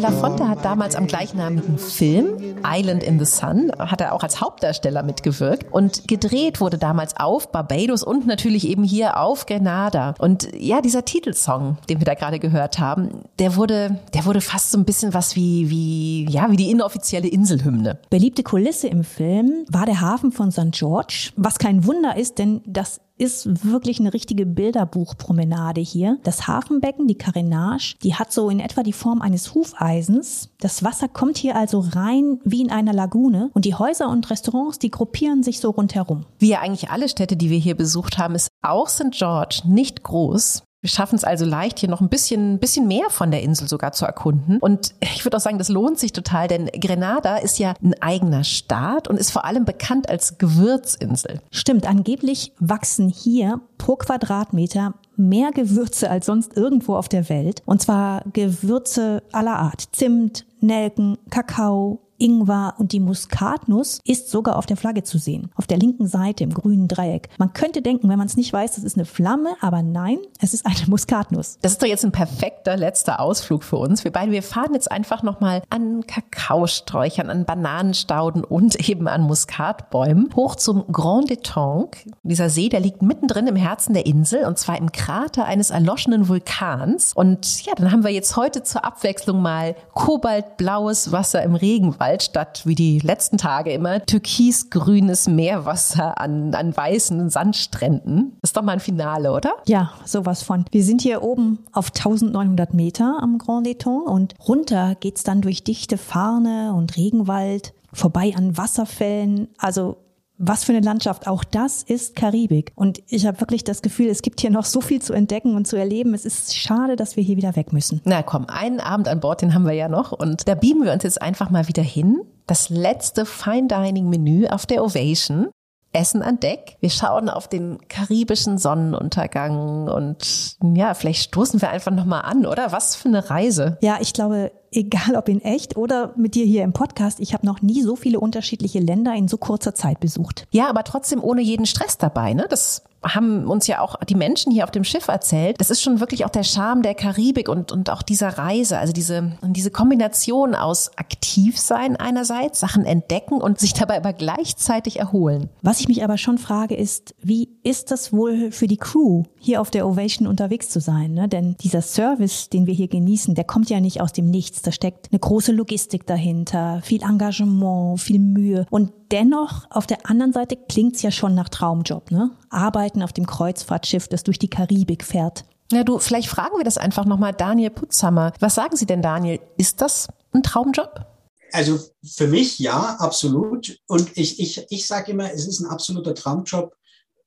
Belafonte 0.05 0.51
hat 0.51 0.63
damals 0.67 0.97
am 0.97 1.07
gleichnamigen 1.07 1.79
Film 1.79 2.59
Island 2.63 3.03
in 3.03 3.19
the 3.19 3.25
Sun, 3.25 3.73
hat 3.79 4.03
er 4.03 4.13
auch 4.13 4.23
als 4.23 4.39
Hauptdarsteller 4.39 5.03
mitgewirkt 5.03 5.73
und 5.73 6.07
gedreht 6.07 6.61
wurde 6.61 6.77
damals 6.77 7.17
auf 7.17 7.51
Barbados 7.51 8.03
und 8.03 8.27
natürlich 8.27 8.69
eben 8.69 8.85
hier 8.85 9.19
auf 9.19 9.47
Grenada. 9.47 10.15
Und 10.19 10.47
ja, 10.55 10.83
dieser 10.83 11.07
Titelsong, 11.07 11.79
den 11.89 12.01
wir 12.01 12.05
da 12.05 12.13
gerade 12.13 12.39
gehört 12.39 12.79
haben, 12.79 13.23
der 13.39 13.57
wurde, 13.57 13.99
der 14.13 14.27
wurde 14.27 14.43
fast 14.43 14.73
so 14.73 14.79
ein 14.79 14.85
bisschen 14.85 15.15
was 15.15 15.37
wie, 15.37 15.71
wie, 15.71 16.29
ja, 16.29 16.51
wie 16.51 16.59
die 16.59 16.71
inoffizielle 16.71 17.29
Inselhymne. 17.29 17.99
Beliebte 18.11 18.43
Kulisse 18.43 18.89
im 18.89 19.05
Film 19.05 19.65
war 19.71 19.87
der 19.87 20.03
Hafen 20.03 20.33
von 20.33 20.53
St. 20.53 20.73
George, 20.73 21.31
was 21.37 21.59
kein 21.59 21.87
Wunder 21.87 22.15
ist, 22.19 22.39
denn 22.39 22.61
das 22.67 23.01
ist 23.19 23.65
wirklich 23.65 24.01
eine 24.01 24.13
richtige 24.13 24.47
Bilderbuchpromenade 24.47 25.81
hier. 25.81 26.19
Das 26.25 26.49
Hafenbecken, 26.49 27.07
die 27.07 27.17
Carénage, 27.17 27.97
die 28.03 28.15
hat 28.15 28.33
so 28.33 28.51
in 28.51 28.61
etwa 28.61 28.83
die 28.83 28.93
Form 28.93 29.23
eines 29.23 29.55
Hufeisens. 29.55 30.51
Das 30.61 30.83
Wasser 30.83 31.09
kommt 31.09 31.39
hier 31.39 31.57
also 31.57 31.81
rein 31.81 32.41
wie 32.45 32.63
in 32.63 32.71
einer 32.71 32.93
Lagune 32.93 33.51
und 33.55 33.65
die 33.65 33.75
Häuser 33.75 34.09
und 34.09 34.31
Restaurants, 34.31 34.79
die 34.79 34.91
gruppieren 34.91 35.43
sich 35.43 35.61
so 35.61 35.71
rundherum. 35.71 36.27
Wie 36.39 36.49
ja 36.49 36.61
eigentlich 36.61 36.91
alle 36.91 37.09
Städte, 37.09 37.37
die 37.37 37.51
wir 37.51 37.59
hier 37.59 37.77
besucht 37.77 38.19
haben, 38.19 38.35
ist 38.35 38.49
auch 38.63 38.89
St. 38.89 39.13
George 39.13 39.63
nicht 39.67 40.03
groß. 40.03 40.63
Wir 40.85 40.91
schaffen 40.91 41.17
es 41.17 41.25
also 41.25 41.47
leicht, 41.47 41.79
hier 41.79 41.89
noch 41.89 42.03
ein 42.03 42.11
bisschen, 42.11 42.59
bisschen 42.59 42.87
mehr 42.87 43.09
von 43.09 43.31
der 43.31 43.43
Insel 43.43 43.67
sogar 43.69 43.93
zu 43.93 44.05
erkunden. 44.05 44.59
Und 44.59 44.95
ich 45.01 45.25
würde 45.25 45.39
auch 45.39 45.41
sagen, 45.41 45.57
das 45.57 45.71
lohnt 45.71 45.99
sich 45.99 46.13
total, 46.13 46.47
denn 46.47 46.67
Grenada 46.79 47.39
ist 47.39 47.59
ja 47.59 47.73
ein 47.83 47.95
eigener 48.03 48.45
Staat 48.45 49.09
und 49.09 49.17
ist 49.17 49.31
vor 49.31 49.47
allem 49.47 49.65
bekannt 49.65 50.11
als 50.11 50.37
Gewürzinsel. 50.37 51.41
Stimmt, 51.51 51.89
angeblich 51.89 52.53
wachsen 52.61 53.09
hier 53.09 53.63
pro 53.79 53.97
Quadratmeter 53.97 54.93
mehr 55.17 55.53
Gewürze 55.53 56.11
als 56.11 56.27
sonst 56.27 56.55
irgendwo 56.55 56.97
auf 56.97 57.09
der 57.09 57.31
Welt. 57.31 57.63
Und 57.65 57.81
zwar 57.81 58.23
Gewürze 58.35 59.23
aller 59.33 59.57
Art. 59.57 59.89
Zimt, 59.93 60.45
Nelken, 60.61 61.17
Kakao, 61.31 62.04
Ingwer 62.19 62.75
und 62.79 62.93
die 62.93 63.01
Muskatnuss 63.01 64.01
ist 64.05 64.31
sogar 64.31 64.57
auf 64.57 64.67
der 64.67 64.77
Flagge 64.77 65.03
zu 65.03 65.19
sehen. 65.19 65.51
Auf 65.57 65.67
der 65.67 65.79
linken 65.79 66.07
Seite 66.07 66.45
im 66.45 66.55
grünen 66.55 66.89
Dreieck. 66.89 67.29
Man 67.39 67.53
könnte 67.53 67.83
denken, 67.83 68.09
wenn 68.09 68.19
man 68.19 68.27
es 68.27 68.37
nicht 68.37 68.53
weiß, 68.53 68.77
das 68.77 68.85
ist 68.85 68.97
eine 68.97 69.05
Flamme, 69.05 69.55
aber 69.61 69.83
nein, 69.83 70.19
es 70.41 70.55
ist 70.55 70.67
eine 70.67 70.77
Muskatnuss. 70.87 71.59
Das 71.63 71.73
ist 71.73 71.83
doch 71.83 71.87
jetzt 71.87 72.05
ein 72.05 72.13
perfekter 72.13 72.77
letzter 72.77 73.21
Ausflug 73.21 73.65
für 73.65 73.77
uns. 73.77 74.05
Wir 74.05 74.13
beide, 74.13 74.33
wir 74.33 74.43
fahren 74.43 74.75
jetzt 74.75 74.91
einfach 74.91 75.23
nochmal 75.23 75.63
an 75.71 76.07
Kakaosträuchern, 76.07 77.31
an 77.31 77.45
Bananenstauden 77.45 78.45
und 78.45 78.89
eben 78.89 79.09
an 79.09 79.23
Muskatbäumen 79.23 80.31
hoch 80.35 80.57
zum 80.57 80.87
Grand 80.93 81.31
Détanque. 81.31 82.07
Dieser 82.23 82.49
See, 82.49 82.69
der 82.69 82.81
liegt 82.81 83.03
mittendrin 83.03 83.47
im 83.47 83.57
Herzen 83.57 83.95
der 83.95 84.07
Insel 84.07 84.45
und 84.45 84.59
zwar 84.59 84.79
im 84.79 84.93
Krater 84.93 85.45
eines 85.45 85.71
erloschenen 85.71 86.29
Vulkans. 86.29 87.13
Und 87.15 87.65
ja, 87.65 87.75
dann 87.75 87.91
haben 87.91 88.05
wir 88.05 88.11
jetzt 88.11 88.37
heute 88.37 88.63
zur 88.63 88.85
Abwechslung 88.85 89.43
mal 89.43 89.75
kobaltblaues 89.95 91.13
Wasser 91.13 91.43
im 91.43 91.55
Regenwald 91.55 92.04
Wald 92.05 92.23
statt 92.23 92.61
wie 92.67 92.75
die 92.75 92.99
letzten 92.99 93.39
Tage 93.39 93.73
immer 93.73 94.05
türkisgrünes 94.05 95.27
Meerwasser 95.27 96.21
an, 96.21 96.55
an 96.55 96.77
weißen 96.77 97.31
Sandstränden. 97.31 98.37
Ist 98.43 98.59
doch 98.59 98.63
mal 98.63 98.73
ein 98.73 98.81
Finale, 98.81 99.33
oder? 99.33 99.55
Ja, 99.67 99.93
sowas 100.05 100.43
von. 100.43 100.67
Wir 100.71 100.85
sind 100.85 101.01
hier 101.01 101.23
oben 101.23 101.61
auf 101.73 101.93
1900 101.97 102.75
Meter 102.75 103.17
am 103.23 103.39
Grand 103.39 103.67
Eton 103.67 104.03
und 104.03 104.35
runter 104.47 104.97
geht's 105.01 105.23
dann 105.23 105.41
durch 105.41 105.65
dichte 105.65 105.97
Farne 105.97 106.75
und 106.75 106.95
Regenwald, 106.95 107.73
vorbei 107.91 108.35
an 108.37 108.59
Wasserfällen. 108.59 109.49
Also 109.57 109.97
was 110.39 110.65
für 110.65 110.73
eine 110.73 110.85
Landschaft. 110.85 111.27
Auch 111.27 111.45
das 111.45 111.83
ist 111.83 112.17
Karibik. 112.17 112.73
Und 112.75 113.03
ich 113.09 113.27
habe 113.27 113.41
wirklich 113.41 113.65
das 113.65 113.83
Gefühl, 113.83 114.09
es 114.09 114.23
gibt 114.23 114.41
hier 114.41 114.51
noch 114.51 114.65
so 114.65 114.81
viel 114.81 115.01
zu 115.01 115.13
entdecken 115.13 115.55
und 115.55 115.67
zu 115.67 115.77
erleben. 115.77 116.15
Es 116.15 116.25
ist 116.25 116.57
schade, 116.57 116.97
dass 116.97 117.17
wir 117.17 117.23
hier 117.23 117.37
wieder 117.37 117.57
weg 117.57 117.73
müssen. 117.73 118.01
Na 118.05 118.23
komm, 118.23 118.47
einen 118.47 118.81
Abend 118.81 119.09
an 119.09 119.21
Bord, 119.21 119.43
den 119.43 119.55
haben 119.55 119.65
wir 119.65 119.73
ja 119.73 119.89
noch. 119.89 120.13
Und 120.13 120.49
da 120.49 120.55
beamen 120.55 120.85
wir 120.85 120.93
uns 120.93 121.05
jetzt 121.05 121.23
einfach 121.23 121.51
mal 121.51 121.69
wieder 121.69 121.83
hin. 121.83 122.21
Das 122.47 122.69
letzte 122.69 123.27
Fine 123.27 123.69
Dining 123.69 124.09
Menü 124.09 124.47
auf 124.47 124.67
der 124.67 124.85
Ovation. 124.85 125.49
Essen 125.95 126.23
an 126.23 126.41
Deck. 126.41 126.77
Wir 126.81 126.91
schauen 126.91 127.29
auf 127.29 127.49
den 127.49 127.79
karibischen 127.89 128.59
Sonnenuntergang 128.59 129.89
und 129.89 130.57
ja, 130.75 130.93
vielleicht 130.95 131.23
stoßen 131.23 131.63
wir 131.63 131.71
einfach 131.71 131.93
nochmal 131.93 132.23
an, 132.23 132.47
oder? 132.47 132.73
Was 132.73 132.97
für 132.97 133.09
eine 133.09 133.31
Reise. 133.31 133.79
Ja, 133.81 133.99
ich 134.01 134.13
glaube, 134.13 134.51
egal 134.75 135.17
ob 135.17 135.29
in 135.29 135.41
echt 135.43 135.77
oder 135.77 136.13
mit 136.17 136.35
dir 136.35 136.45
hier 136.45 136.65
im 136.65 136.73
Podcast, 136.73 137.21
ich 137.21 137.35
habe 137.35 137.47
noch 137.47 137.63
nie 137.63 137.83
so 137.83 137.97
viele 137.97 138.21
unterschiedliche 138.21 138.81
Länder 138.81 139.15
in 139.15 139.29
so 139.29 139.37
kurzer 139.37 139.75
Zeit 139.75 140.01
besucht. 140.01 140.47
Ja, 140.51 140.69
aber 140.69 140.85
trotzdem 140.85 141.23
ohne 141.23 141.41
jeden 141.41 141.67
Stress 141.67 141.99
dabei, 141.99 142.35
ne? 142.35 142.47
Das 142.49 142.83
haben 143.05 143.47
uns 143.47 143.67
ja 143.67 143.81
auch 143.81 143.97
die 144.05 144.15
Menschen 144.15 144.51
hier 144.51 144.65
auf 144.65 144.71
dem 144.71 144.85
Schiff 144.85 145.09
erzählt. 145.09 145.61
Das 145.61 145.71
ist 145.71 145.83
schon 145.83 146.01
wirklich 146.01 146.25
auch 146.25 146.31
der 146.31 146.43
Charme 146.43 146.83
der 146.83 146.95
Karibik 146.95 147.49
und, 147.49 147.71
und 147.71 147.91
auch 147.91 148.03
dieser 148.03 148.39
Reise. 148.39 148.79
Also 148.79 148.93
diese, 148.93 149.37
diese 149.43 149.71
Kombination 149.71 150.55
aus 150.55 150.97
aktiv 150.97 151.59
sein 151.61 151.97
einerseits, 151.97 152.61
Sachen 152.61 152.85
entdecken 152.85 153.41
und 153.41 153.59
sich 153.59 153.75
dabei 153.75 153.99
aber 153.99 154.13
gleichzeitig 154.13 154.99
erholen. 154.99 155.51
Was 155.63 155.81
ich 155.81 155.89
mich 155.89 156.03
aber 156.03 156.17
schon 156.17 156.39
frage 156.39 156.75
ist, 156.75 157.15
wie 157.21 157.49
ist 157.65 157.91
das 157.91 158.13
wohl 158.13 158.53
für 158.53 158.67
die 158.67 158.77
Crew, 158.77 159.25
hier 159.39 159.61
auf 159.61 159.71
der 159.71 159.89
Ovation 159.89 160.29
unterwegs 160.29 160.69
zu 160.69 160.81
sein? 160.81 161.15
Ne? 161.15 161.29
Denn 161.29 161.57
dieser 161.61 161.81
Service, 161.83 162.51
den 162.51 162.67
wir 162.67 162.75
hier 162.75 162.89
genießen, 162.89 163.35
der 163.35 163.45
kommt 163.45 163.71
ja 163.71 163.81
nicht 163.81 164.01
aus 164.01 164.13
dem 164.13 164.31
Nichts. 164.31 164.63
Da 164.63 164.71
steckt 164.71 165.09
eine 165.11 165.19
große 165.19 165.51
Logistik 165.51 166.07
dahinter, 166.07 166.81
viel 166.83 167.03
Engagement, 167.03 168.01
viel 168.01 168.19
Mühe. 168.19 168.67
Und 168.71 168.93
dennoch, 169.11 169.67
auf 169.71 169.87
der 169.87 170.09
anderen 170.09 170.33
Seite 170.33 170.57
klingt's 170.57 171.03
ja 171.03 171.11
schon 171.11 171.35
nach 171.35 171.49
Traumjob. 171.49 172.11
Ne? 172.11 172.31
Arbeiten 172.51 173.03
auf 173.03 173.15
dem 173.15 173.27
Kreuzfahrtschiff, 173.27 174.09
das 174.09 174.23
durch 174.23 174.39
die 174.39 174.49
Karibik 174.49 175.03
fährt. 175.03 175.45
Ja, 175.73 175.83
du, 175.83 175.99
vielleicht 175.99 176.29
fragen 176.29 176.59
wir 176.59 176.65
das 176.65 176.77
einfach 176.77 177.07
nochmal 177.07 177.33
Daniel 177.33 177.71
Putzhammer. 177.71 178.35
Was 178.41 178.55
sagen 178.55 178.77
Sie 178.77 178.87
denn, 178.87 179.01
Daniel? 179.01 179.41
Ist 179.57 179.81
das 179.81 180.09
ein 180.33 180.43
Traumjob? 180.43 181.07
Also 181.53 181.79
für 182.05 182.27
mich 182.27 182.59
ja, 182.59 182.97
absolut. 182.99 183.79
Und 183.87 184.17
ich, 184.17 184.39
ich, 184.41 184.67
ich 184.69 184.87
sage 184.87 185.13
immer, 185.13 185.33
es 185.33 185.47
ist 185.47 185.61
ein 185.61 185.71
absoluter 185.71 186.15
Traumjob, 186.15 186.75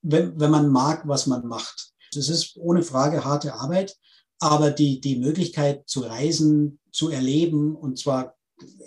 wenn, 0.09 0.39
wenn 0.39 0.51
man 0.51 0.69
mag, 0.69 1.07
was 1.07 1.27
man 1.27 1.45
macht. 1.47 1.91
Das 2.13 2.29
ist 2.29 2.57
ohne 2.57 2.83
Frage 2.83 3.25
harte 3.25 3.53
Arbeit, 3.53 3.95
aber 4.39 4.71
die, 4.71 5.01
die 5.01 5.17
Möglichkeit 5.17 5.87
zu 5.87 6.01
reisen, 6.01 6.79
zu 6.91 7.09
erleben 7.09 7.75
und 7.75 7.99
zwar 7.99 8.37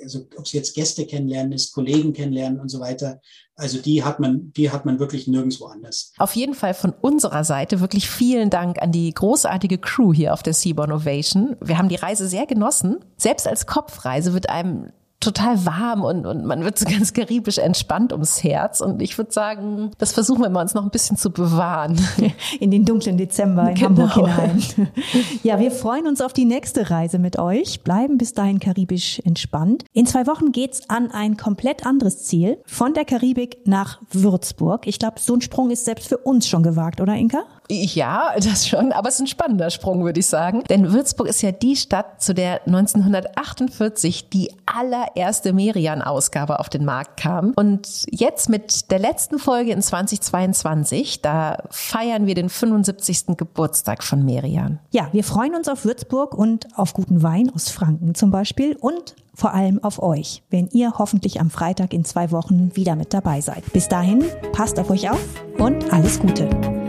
also 0.03 0.27
ob 0.37 0.47
es 0.47 0.53
jetzt 0.53 0.75
Gäste 0.75 1.07
kennenlernen 1.07 1.53
ist, 1.53 1.73
Kollegen 1.73 2.13
kennenlernen 2.13 2.61
und 2.61 2.69
so 2.69 2.81
weiter, 2.81 3.21
also 3.55 3.79
die 3.79 4.03
hat 4.03 4.19
man, 4.19 4.53
die 4.53 4.71
hat 4.71 4.85
man 4.85 4.99
wirklich 4.99 5.29
nirgendwo 5.29 5.67
anders. 5.67 6.13
Auf 6.19 6.35
jeden 6.35 6.55
Fall 6.55 6.75
von 6.75 6.93
unserer 6.93 7.45
Seite 7.45 7.81
wirklich 7.81 8.09
vielen 8.09 8.51
Dank 8.51 8.81
an 8.83 8.91
die 8.91 9.13
großartige 9.13 9.79
Crew 9.79 10.13
hier 10.13 10.33
auf 10.33 10.43
der 10.43 10.55
Seaborn 10.55 10.93
Ovation. 10.93 11.57
Wir 11.61 11.79
haben 11.79 11.89
die 11.89 11.97
Reise 11.97 12.29
sehr 12.29 12.47
genossen. 12.47 13.05
Selbst 13.17 13.47
als 13.47 13.67
Kopfreise 13.67 14.33
wird 14.33 14.49
einem 14.49 14.93
total 15.21 15.65
warm 15.67 16.03
und, 16.03 16.27
und 16.27 16.45
man 16.45 16.65
wird 16.65 16.79
so 16.79 16.87
ganz 16.91 17.13
karibisch 17.13 17.59
entspannt 17.59 18.13
ums 18.13 18.43
Herz. 18.43 18.81
Und 18.81 19.01
ich 19.03 19.17
würde 19.19 19.33
sagen, 19.33 19.91
das 19.99 20.13
versuchen 20.13 20.43
wir 20.43 20.49
mal 20.49 20.63
uns 20.63 20.75
noch 20.75 20.83
ein 20.83 20.91
bisschen 20.91 21.17
zu 21.17 21.31
bewahren. 21.31 22.01
In 22.61 22.71
den 22.71 22.85
dunklen 22.85 23.17
Dezember 23.17 23.69
in 23.69 23.75
genau. 23.75 24.09
Hamburg 24.09 24.15
hinein. 24.15 24.63
Ja, 25.43 25.59
wir 25.59 25.71
freuen 25.71 26.07
uns 26.07 26.21
auf 26.21 26.33
die 26.33 26.45
nächste 26.45 26.91
Reise 26.91 27.19
mit 27.19 27.39
euch, 27.39 27.83
bleiben 27.83 28.19
bis 28.19 28.33
dahin 28.33 28.59
karibisch 28.59 29.21
entspannt. 29.25 29.85
In 29.93 30.07
zwei 30.07 30.27
Wochen 30.27 30.53
geht's 30.53 30.89
an 30.89 31.11
ein 31.11 31.37
komplett 31.37 31.87
anderes 31.87 32.25
Ziel, 32.25 32.59
von 32.67 32.95
der 32.95 33.05
Karibik 33.05 33.59
nach 33.67 34.01
Würzburg. 34.11 34.87
Ich 34.87 34.99
glaube, 34.99 35.21
so 35.21 35.35
ein 35.35 35.41
Sprung 35.41 35.71
ist 35.71 35.85
selbst 35.85 36.09
für 36.09 36.19
uns 36.19 36.49
schon 36.49 36.63
gewagt, 36.63 37.01
oder 37.01 37.15
Inka? 37.15 37.45
Ja, 37.71 38.33
das 38.37 38.67
schon, 38.67 38.91
aber 38.91 39.09
es 39.09 39.15
ist 39.15 39.21
ein 39.21 39.27
spannender 39.29 39.71
Sprung, 39.71 40.05
würde 40.05 40.19
ich 40.19 40.27
sagen. 40.27 40.65
Denn 40.69 40.93
Würzburg 40.93 41.29
ist 41.29 41.41
ja 41.41 41.53
die 41.53 41.77
Stadt, 41.77 42.21
zu 42.21 42.35
der 42.35 42.67
1948 42.67 44.29
die 44.29 44.51
allererste 44.67 45.53
Merian-Ausgabe 45.53 46.59
auf 46.59 46.69
den 46.69 46.85
Markt 46.85 47.21
kam. 47.21 47.53
Und 47.55 48.07
jetzt 48.11 48.49
mit 48.49 48.91
der 48.91 48.99
letzten 48.99 49.39
Folge 49.39 49.71
in 49.71 49.83
2022, 49.83 51.23
da 51.23 51.59
feiern 51.71 52.27
wir 52.27 52.35
den 52.35 52.49
75. 52.49 53.37
Geburtstag 53.37 54.03
von 54.03 54.25
Merian. 54.25 54.81
Ja, 54.91 55.09
wir 55.13 55.23
freuen 55.23 55.55
uns 55.55 55.69
auf 55.69 55.85
Würzburg 55.85 56.35
und 56.35 56.67
auf 56.77 56.93
guten 56.93 57.23
Wein 57.23 57.53
aus 57.55 57.69
Franken 57.69 58.17
zum 58.17 58.33
Beispiel 58.33 58.77
und 58.81 59.15
vor 59.33 59.55
allem 59.55 59.83
auf 59.83 60.03
euch, 60.03 60.43
wenn 60.51 60.69
ihr 60.73 60.99
hoffentlich 60.99 61.41
am 61.41 61.51
Freitag 61.51 61.95
in 61.95 62.05
zwei 62.05 62.31
Wochen 62.33 62.73
wieder 62.75 62.97
mit 62.97 63.15
dabei 63.15 63.41
seid. 63.41 63.73
Bis 63.73 63.89
dahin, 63.89 64.25
passt 64.53 64.79
auf 64.79 64.91
euch 64.91 65.09
auf 65.09 65.21
und 65.57 65.93
alles 65.93 66.19
Gute. 66.19 66.80